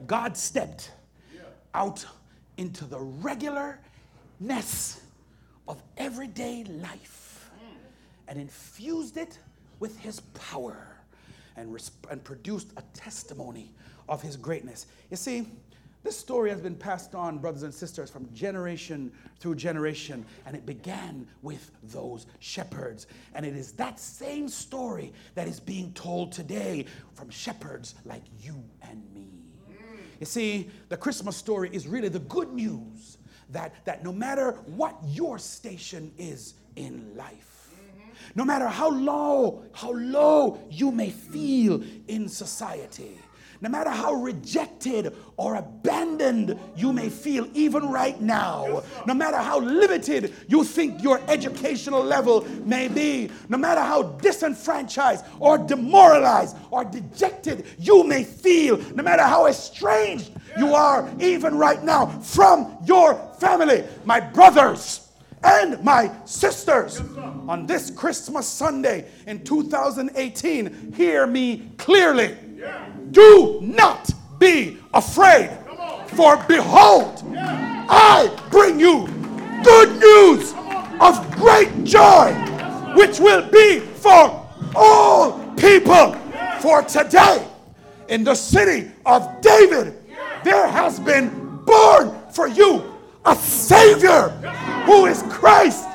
God 0.07 0.37
stepped 0.37 0.91
out 1.73 2.05
into 2.57 2.85
the 2.85 2.97
regularness 2.97 4.99
of 5.67 5.81
everyday 5.97 6.63
life 6.63 7.49
and 8.27 8.39
infused 8.39 9.17
it 9.17 9.37
with 9.79 9.99
his 9.99 10.19
power 10.33 10.87
and, 11.57 11.69
resp- 11.69 12.09
and 12.09 12.23
produced 12.23 12.71
a 12.77 12.83
testimony 12.93 13.71
of 14.07 14.21
his 14.21 14.35
greatness. 14.35 14.87
You 15.09 15.17
see, 15.17 15.47
this 16.03 16.17
story 16.17 16.51
has 16.51 16.61
been 16.61 16.75
passed 16.75 17.15
on, 17.15 17.39
brothers 17.39 17.63
and 17.63 17.73
sisters, 17.73 18.11
from 18.11 18.31
generation 18.31 19.11
through 19.39 19.55
generation, 19.55 20.23
and 20.45 20.55
it 20.55 20.65
began 20.65 21.27
with 21.41 21.71
those 21.81 22.27
shepherds. 22.39 23.07
And 23.33 23.45
it 23.45 23.55
is 23.55 23.71
that 23.73 23.99
same 23.99 24.47
story 24.47 25.11
that 25.33 25.47
is 25.47 25.59
being 25.59 25.91
told 25.93 26.31
today 26.31 26.85
from 27.15 27.31
shepherds 27.31 27.95
like 28.05 28.21
you 28.39 28.63
and 28.83 29.03
me. 29.15 29.44
You 30.19 30.25
see, 30.25 30.69
the 30.89 30.97
Christmas 30.97 31.35
story 31.35 31.69
is 31.71 31.87
really 31.87 32.09
the 32.09 32.19
good 32.19 32.53
news 32.53 33.17
that, 33.49 33.73
that 33.85 34.03
no 34.03 34.11
matter 34.11 34.51
what 34.65 34.97
your 35.07 35.37
station 35.39 36.11
is 36.17 36.55
in 36.75 37.15
life, 37.15 37.55
no 38.33 38.43
matter 38.43 38.67
how 38.67 38.89
low, 38.89 39.63
how 39.73 39.91
low 39.91 40.59
you 40.69 40.91
may 40.91 41.09
feel 41.09 41.83
in 42.07 42.27
society, 42.27 43.17
no 43.61 43.69
matter 43.69 43.89
how 43.89 44.13
rejected 44.13 45.13
or 45.37 45.55
abandoned 45.55 46.59
you 46.75 46.93
may 46.93 47.09
feel 47.09 47.47
even 47.53 47.89
right 47.89 48.19
now, 48.21 48.83
no 49.05 49.13
matter 49.13 49.37
how 49.37 49.59
limited 49.59 50.33
you 50.47 50.63
think 50.63 51.01
your 51.03 51.21
educational 51.27 52.03
level 52.03 52.45
may 52.65 52.87
be, 52.87 53.29
no 53.49 53.57
matter 53.57 53.81
how 53.81 54.03
disenfranchised 54.03 55.25
or 55.39 55.57
demoralized 55.57 56.57
or 56.71 56.83
dejected 56.85 57.65
you 57.79 58.03
may 58.03 58.23
feel, 58.23 58.77
no 58.93 59.03
matter 59.03 59.23
how 59.23 59.47
estranged 59.47 60.31
you 60.57 60.73
are 60.73 61.09
even 61.19 61.57
right 61.57 61.83
now 61.83 62.05
from 62.19 62.77
your 62.85 63.15
family, 63.39 63.83
my 64.05 64.19
brothers 64.19 65.01
and 65.43 65.81
my 65.83 66.11
sisters 66.25 67.01
on 67.47 67.67
this 67.67 67.91
Christmas 67.91 68.47
Sunday 68.47 69.05
in 69.27 69.43
2018, 69.43 70.93
hear 70.93 71.27
me 71.27 71.69
clearly. 71.77 72.35
Do 73.11 73.59
not 73.61 74.11
be 74.39 74.77
afraid, 74.93 75.49
for 76.07 76.37
behold, 76.47 77.23
I 77.37 78.29
bring 78.51 78.79
you 78.79 79.07
good 79.63 79.99
news 79.99 80.53
of 80.99 81.31
great 81.35 81.83
joy, 81.83 82.33
which 82.95 83.19
will 83.19 83.49
be 83.49 83.79
for 83.79 84.47
all 84.75 85.39
people. 85.57 86.15
For 86.59 86.81
today, 86.83 87.45
in 88.07 88.23
the 88.23 88.35
city 88.35 88.91
of 89.05 89.41
David, 89.41 89.97
there 90.43 90.67
has 90.67 90.99
been 90.99 91.59
born 91.65 92.15
for 92.31 92.47
you 92.47 92.83
a 93.25 93.35
Savior 93.35 94.29
who 94.85 95.07
is 95.07 95.23
Christ 95.23 95.85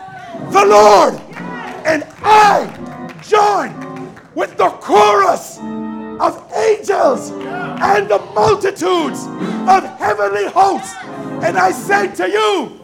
the 0.51 0.65
Lord. 0.67 1.15
And 1.87 2.05
I 2.23 2.67
join 3.23 3.73
with 4.35 4.57
the 4.57 4.69
chorus 4.69 5.59
of 6.21 6.53
angels 6.53 7.31
and 7.31 8.09
the 8.09 8.19
multitudes 8.35 9.27
of 9.69 9.85
heavenly 9.99 10.47
hosts. 10.47 10.95
And 11.43 11.57
I 11.59 11.71
say 11.71 12.15
to 12.15 12.31
you, 12.31 12.79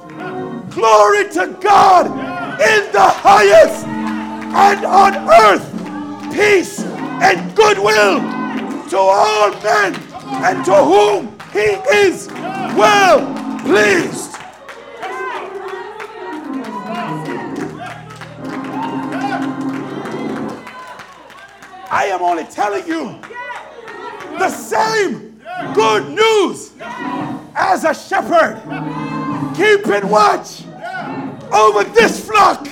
glory 0.70 1.28
to 1.30 1.56
God 1.60 2.06
in 2.60 2.92
the 2.92 3.00
highest, 3.00 3.84
and 3.86 4.84
on 4.84 5.14
earth, 5.28 6.32
peace 6.32 6.80
and 6.80 7.54
goodwill 7.54 8.20
to 8.88 8.98
all 8.98 9.50
men 9.62 9.94
and 10.44 10.64
to 10.64 10.74
whom 10.74 11.38
he 11.52 11.76
is 11.94 12.28
well 12.76 13.20
pleased. 13.62 14.35
I 22.06 22.10
am 22.10 22.22
only 22.22 22.44
telling 22.44 22.86
you 22.86 23.18
the 24.38 24.48
same 24.48 25.42
good 25.74 26.08
news 26.10 26.70
as 27.56 27.82
a 27.82 27.92
shepherd 27.92 28.62
keeping 29.56 30.08
watch 30.08 30.62
over 31.52 31.82
this 31.82 32.24
flock 32.24 32.64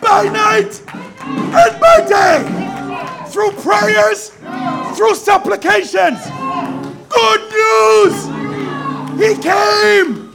by 0.00 0.22
night 0.32 0.82
and 1.20 1.78
by 1.78 2.06
day 2.08 3.26
through 3.28 3.50
prayers, 3.60 4.30
through 4.96 5.16
supplications. 5.16 6.24
Good 7.10 7.42
news! 7.52 8.24
He 9.20 9.34
came. 9.42 10.32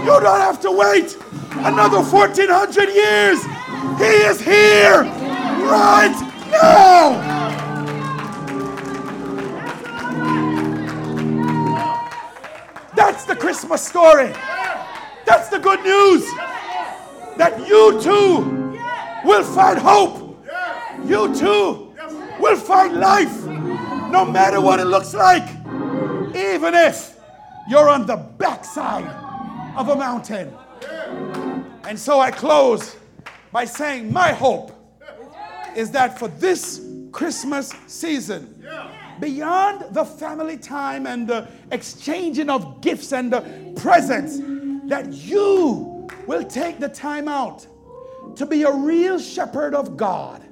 You 0.00 0.18
don't 0.18 0.40
have 0.40 0.62
to 0.62 0.72
wait 0.72 1.18
another 1.56 2.00
1400 2.00 2.88
years. 2.88 3.44
He 3.98 4.16
is 4.24 4.40
here 4.40 5.02
right 5.68 6.27
Christmas 13.48 13.86
story. 13.88 14.30
That's 15.24 15.48
the 15.48 15.58
good 15.58 15.82
news. 15.82 16.22
That 17.38 17.66
you 17.66 17.98
too 18.02 18.78
will 19.24 19.42
find 19.42 19.78
hope. 19.78 20.44
You 21.06 21.34
too 21.34 21.94
will 22.38 22.56
find 22.56 22.96
life 23.00 23.46
no 24.12 24.26
matter 24.26 24.60
what 24.60 24.80
it 24.80 24.84
looks 24.84 25.14
like. 25.14 25.48
Even 26.36 26.74
if 26.74 27.18
you're 27.70 27.88
on 27.88 28.04
the 28.04 28.16
backside 28.16 29.06
of 29.78 29.88
a 29.88 29.96
mountain. 29.96 30.52
And 31.84 31.98
so 31.98 32.20
I 32.20 32.30
close 32.30 32.96
by 33.50 33.64
saying, 33.64 34.12
My 34.12 34.32
hope 34.34 34.72
is 35.74 35.90
that 35.92 36.18
for 36.18 36.28
this 36.28 36.82
Christmas 37.12 37.72
season, 37.86 38.62
beyond 39.20 39.94
the 39.94 40.04
family 40.04 40.56
time 40.56 41.06
and 41.06 41.26
the 41.26 41.48
exchanging 41.70 42.50
of 42.50 42.80
gifts 42.80 43.12
and 43.12 43.32
the 43.32 43.72
presents, 43.76 44.38
that 44.88 45.12
you 45.12 46.08
will 46.26 46.44
take 46.44 46.78
the 46.78 46.88
time 46.88 47.28
out 47.28 47.66
to 48.36 48.46
be 48.46 48.62
a 48.62 48.72
real 48.72 49.18
shepherd 49.18 49.74
of 49.74 49.96
God 49.96 50.42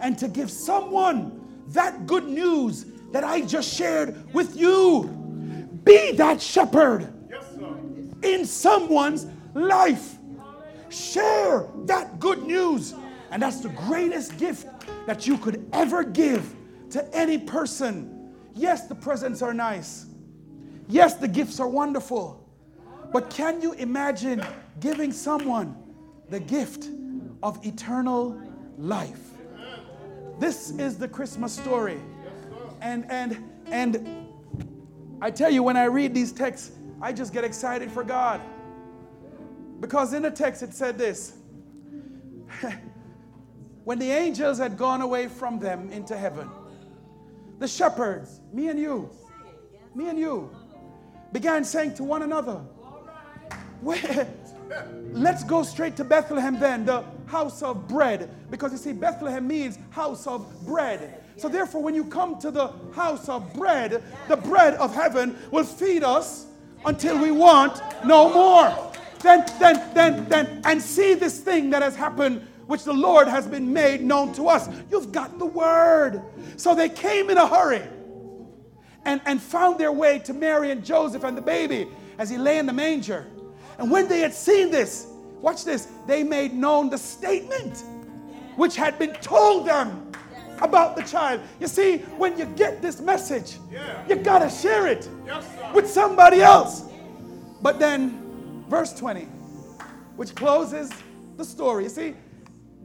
and 0.00 0.18
to 0.18 0.28
give 0.28 0.50
someone 0.50 1.40
that 1.68 2.06
good 2.06 2.24
news 2.24 2.86
that 3.12 3.24
I 3.24 3.40
just 3.42 3.72
shared 3.72 4.32
with 4.34 4.56
you. 4.56 5.04
Be 5.84 6.12
that 6.12 6.40
shepherd 6.40 7.12
in 8.22 8.44
someone's 8.46 9.26
life. 9.54 10.16
Share 10.88 11.66
that 11.84 12.18
good 12.18 12.42
news. 12.42 12.94
And 13.30 13.42
that's 13.42 13.60
the 13.60 13.68
greatest 13.70 14.36
gift 14.38 14.66
that 15.06 15.26
you 15.26 15.36
could 15.38 15.68
ever 15.72 16.04
give 16.04 16.54
to 16.90 17.14
any 17.14 17.38
person. 17.38 18.13
Yes, 18.54 18.86
the 18.86 18.94
presents 18.94 19.42
are 19.42 19.52
nice. 19.52 20.06
Yes, 20.88 21.14
the 21.14 21.28
gifts 21.28 21.58
are 21.60 21.68
wonderful. 21.68 22.40
But 23.12 23.30
can 23.30 23.60
you 23.60 23.72
imagine 23.72 24.44
giving 24.80 25.12
someone 25.12 25.76
the 26.30 26.40
gift 26.40 26.88
of 27.42 27.64
eternal 27.64 28.40
life? 28.78 29.20
This 30.38 30.70
is 30.70 30.98
the 30.98 31.08
Christmas 31.08 31.52
story. 31.52 32.00
And 32.80 33.10
and 33.10 33.42
and 33.66 34.28
I 35.20 35.30
tell 35.30 35.50
you 35.50 35.62
when 35.62 35.76
I 35.76 35.84
read 35.84 36.14
these 36.14 36.32
texts, 36.32 36.72
I 37.00 37.12
just 37.12 37.32
get 37.32 37.44
excited 37.44 37.90
for 37.90 38.04
God. 38.04 38.40
Because 39.80 40.12
in 40.12 40.22
the 40.22 40.30
text 40.30 40.62
it 40.62 40.74
said 40.74 40.98
this. 40.98 41.36
when 43.84 43.98
the 43.98 44.10
angels 44.10 44.58
had 44.58 44.76
gone 44.76 45.00
away 45.00 45.28
from 45.28 45.58
them 45.58 45.90
into 45.90 46.16
heaven, 46.16 46.48
the 47.64 47.68
shepherds, 47.68 48.42
me 48.52 48.68
and 48.68 48.78
you, 48.78 49.08
me 49.94 50.10
and 50.10 50.18
you, 50.18 50.54
began 51.32 51.64
saying 51.64 51.94
to 51.94 52.04
one 52.04 52.20
another, 52.20 52.60
Let's 55.12 55.44
go 55.44 55.62
straight 55.62 55.96
to 55.96 56.04
Bethlehem 56.04 56.60
then, 56.60 56.84
the 56.84 57.02
house 57.24 57.62
of 57.62 57.88
bread. 57.88 58.28
Because 58.50 58.72
you 58.72 58.76
see, 58.76 58.92
Bethlehem 58.92 59.46
means 59.46 59.78
house 59.88 60.26
of 60.26 60.46
bread. 60.66 61.22
So 61.38 61.48
therefore, 61.48 61.82
when 61.82 61.94
you 61.94 62.04
come 62.04 62.38
to 62.40 62.50
the 62.50 62.68
house 62.94 63.30
of 63.30 63.54
bread, 63.54 64.02
the 64.28 64.36
bread 64.36 64.74
of 64.74 64.94
heaven 64.94 65.34
will 65.50 65.64
feed 65.64 66.04
us 66.04 66.46
until 66.84 67.18
we 67.18 67.30
want 67.30 67.80
no 68.04 68.30
more. 68.30 68.92
Then, 69.20 69.46
then, 69.58 69.94
then, 69.94 70.28
then, 70.28 70.60
and 70.64 70.82
see 70.82 71.14
this 71.14 71.40
thing 71.40 71.70
that 71.70 71.80
has 71.80 71.96
happened 71.96 72.46
which 72.66 72.84
the 72.84 72.92
Lord 72.92 73.28
has 73.28 73.46
been 73.46 73.72
made 73.72 74.02
known 74.02 74.32
to 74.34 74.48
us. 74.48 74.68
You've 74.90 75.12
got 75.12 75.38
the 75.38 75.46
word. 75.46 76.22
So 76.56 76.74
they 76.74 76.88
came 76.88 77.30
in 77.30 77.36
a 77.36 77.46
hurry 77.46 77.82
and, 79.04 79.20
and 79.26 79.40
found 79.40 79.78
their 79.78 79.92
way 79.92 80.18
to 80.20 80.32
Mary 80.32 80.70
and 80.70 80.84
Joseph 80.84 81.24
and 81.24 81.36
the 81.36 81.42
baby 81.42 81.88
as 82.18 82.30
he 82.30 82.38
lay 82.38 82.58
in 82.58 82.66
the 82.66 82.72
manger. 82.72 83.26
And 83.78 83.90
when 83.90 84.08
they 84.08 84.20
had 84.20 84.32
seen 84.32 84.70
this, 84.70 85.06
watch 85.40 85.64
this, 85.64 85.88
they 86.06 86.22
made 86.22 86.54
known 86.54 86.90
the 86.90 86.98
statement 86.98 87.84
which 88.56 88.76
had 88.76 88.98
been 88.98 89.12
told 89.14 89.66
them 89.66 90.12
about 90.60 90.96
the 90.96 91.02
child. 91.02 91.40
You 91.60 91.66
see, 91.66 91.98
when 92.16 92.38
you 92.38 92.46
get 92.46 92.80
this 92.80 93.00
message, 93.00 93.58
yeah. 93.70 94.06
you 94.08 94.16
got 94.16 94.38
to 94.38 94.48
share 94.48 94.86
it 94.86 95.08
yes, 95.26 95.44
with 95.74 95.88
somebody 95.88 96.40
else. 96.40 96.84
But 97.60 97.78
then, 97.78 98.64
verse 98.68 98.92
20, 98.92 99.22
which 100.16 100.34
closes 100.34 100.90
the 101.36 101.44
story. 101.44 101.84
You 101.84 101.90
see, 101.90 102.14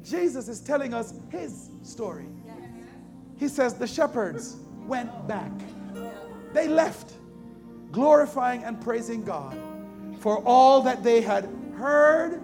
Jesus 0.09 0.47
is 0.47 0.59
telling 0.59 0.93
us 0.93 1.13
his 1.29 1.69
story. 1.83 2.25
He 3.37 3.47
says, 3.47 3.75
The 3.75 3.87
shepherds 3.87 4.57
went 4.87 5.27
back, 5.27 5.51
they 6.53 6.67
left, 6.67 7.13
glorifying 7.91 8.63
and 8.63 8.81
praising 8.81 9.23
God 9.23 9.57
for 10.19 10.43
all 10.45 10.81
that 10.81 11.03
they 11.03 11.21
had 11.21 11.49
heard 11.77 12.41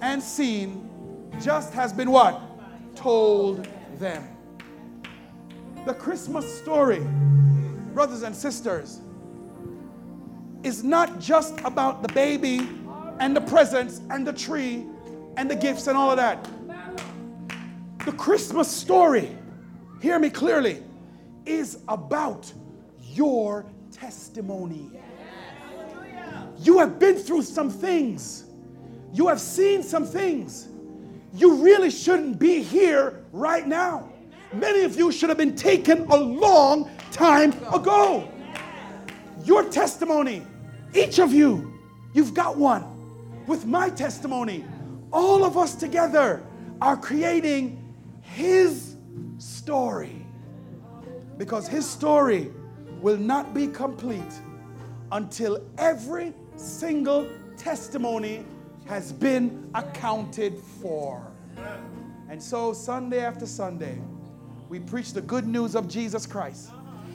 and 0.00 0.22
seen, 0.22 1.30
just 1.40 1.72
has 1.72 1.92
been 1.92 2.10
what? 2.10 2.40
Told 2.96 3.68
them. 3.98 4.28
The 5.86 5.94
Christmas 5.94 6.58
story, 6.58 7.06
brothers 7.94 8.22
and 8.22 8.34
sisters, 8.34 9.00
is 10.64 10.82
not 10.82 11.20
just 11.20 11.58
about 11.60 12.02
the 12.02 12.12
baby 12.12 12.68
and 13.20 13.34
the 13.34 13.40
presents 13.40 14.00
and 14.10 14.26
the 14.26 14.32
tree 14.32 14.84
and 15.36 15.48
the 15.48 15.56
gifts 15.56 15.86
and 15.86 15.96
all 15.96 16.10
of 16.10 16.16
that. 16.16 16.48
The 18.08 18.14
Christmas 18.14 18.70
story, 18.70 19.36
hear 20.00 20.18
me 20.18 20.30
clearly, 20.30 20.82
is 21.44 21.80
about 21.88 22.50
your 23.02 23.66
testimony. 23.92 24.90
You 26.58 26.78
have 26.78 26.98
been 26.98 27.16
through 27.16 27.42
some 27.42 27.68
things, 27.68 28.44
you 29.12 29.28
have 29.28 29.38
seen 29.38 29.82
some 29.82 30.06
things. 30.06 30.68
You 31.34 31.62
really 31.62 31.90
shouldn't 31.90 32.38
be 32.38 32.62
here 32.62 33.26
right 33.30 33.68
now. 33.68 34.10
Many 34.54 34.84
of 34.84 34.96
you 34.96 35.12
should 35.12 35.28
have 35.28 35.36
been 35.36 35.54
taken 35.54 36.10
a 36.10 36.16
long 36.16 36.90
time 37.12 37.52
ago. 37.74 38.26
Your 39.44 39.64
testimony, 39.64 40.46
each 40.94 41.18
of 41.18 41.34
you, 41.34 41.78
you've 42.14 42.32
got 42.32 42.56
one. 42.56 43.44
With 43.46 43.66
my 43.66 43.90
testimony, 43.90 44.64
all 45.12 45.44
of 45.44 45.58
us 45.58 45.74
together 45.74 46.42
are 46.80 46.96
creating 46.96 47.77
His 48.34 48.96
story. 49.38 50.24
Because 51.36 51.68
His 51.68 51.88
story 51.88 52.50
will 53.00 53.16
not 53.16 53.54
be 53.54 53.68
complete 53.68 54.22
until 55.12 55.64
every 55.78 56.34
single 56.56 57.28
testimony 57.56 58.44
has 58.86 59.12
been 59.12 59.70
accounted 59.74 60.58
for. 60.80 61.26
And 62.28 62.42
so, 62.42 62.72
Sunday 62.72 63.20
after 63.20 63.46
Sunday, 63.46 63.98
we 64.68 64.80
preach 64.80 65.12
the 65.12 65.22
good 65.22 65.46
news 65.46 65.74
of 65.74 65.88
Jesus 65.88 66.26
Christ. 66.26 66.70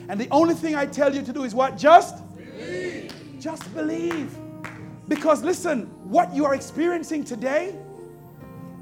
And 0.08 0.20
the 0.20 0.28
only 0.30 0.54
thing 0.54 0.74
I 0.74 0.86
tell 0.86 1.14
you 1.14 1.22
to 1.22 1.32
do 1.32 1.44
is 1.44 1.54
what? 1.54 1.76
Just 1.76 2.16
believe. 2.36 3.12
Just 3.40 3.74
believe. 3.74 4.36
Because 5.08 5.42
listen, 5.42 5.86
what 6.08 6.34
you 6.34 6.44
are 6.44 6.54
experiencing 6.54 7.24
today, 7.24 7.74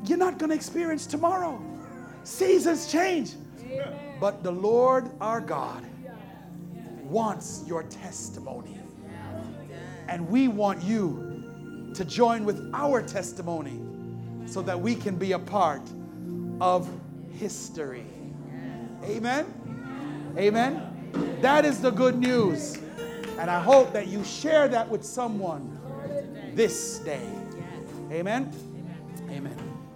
you're 0.06 0.18
not 0.18 0.38
going 0.38 0.50
to 0.50 0.56
experience 0.56 1.06
tomorrow. 1.06 1.60
Seasons 2.24 2.90
change. 2.90 3.32
But 4.20 4.42
the 4.42 4.52
Lord 4.52 5.10
our 5.20 5.40
God 5.40 5.84
wants 7.02 7.64
your 7.66 7.82
testimony. 7.84 8.78
And 10.08 10.28
we 10.28 10.48
want 10.48 10.82
you 10.82 11.90
to 11.94 12.04
join 12.04 12.44
with 12.44 12.70
our 12.74 13.02
testimony 13.02 13.80
so 14.46 14.62
that 14.62 14.80
we 14.80 14.94
can 14.94 15.16
be 15.16 15.32
a 15.32 15.38
part 15.38 15.82
of 16.60 16.88
history. 17.38 18.04
Amen? 19.04 20.32
Amen? 20.36 21.38
That 21.40 21.64
is 21.64 21.80
the 21.80 21.90
good 21.90 22.18
news. 22.18 22.78
And 23.38 23.50
I 23.50 23.60
hope 23.60 23.92
that 23.92 24.08
you 24.08 24.22
share 24.24 24.68
that 24.68 24.88
with 24.88 25.04
someone 25.04 25.78
this 26.54 26.98
day. 26.98 27.28
Amen? 28.10 28.52
Amen. 29.30 29.61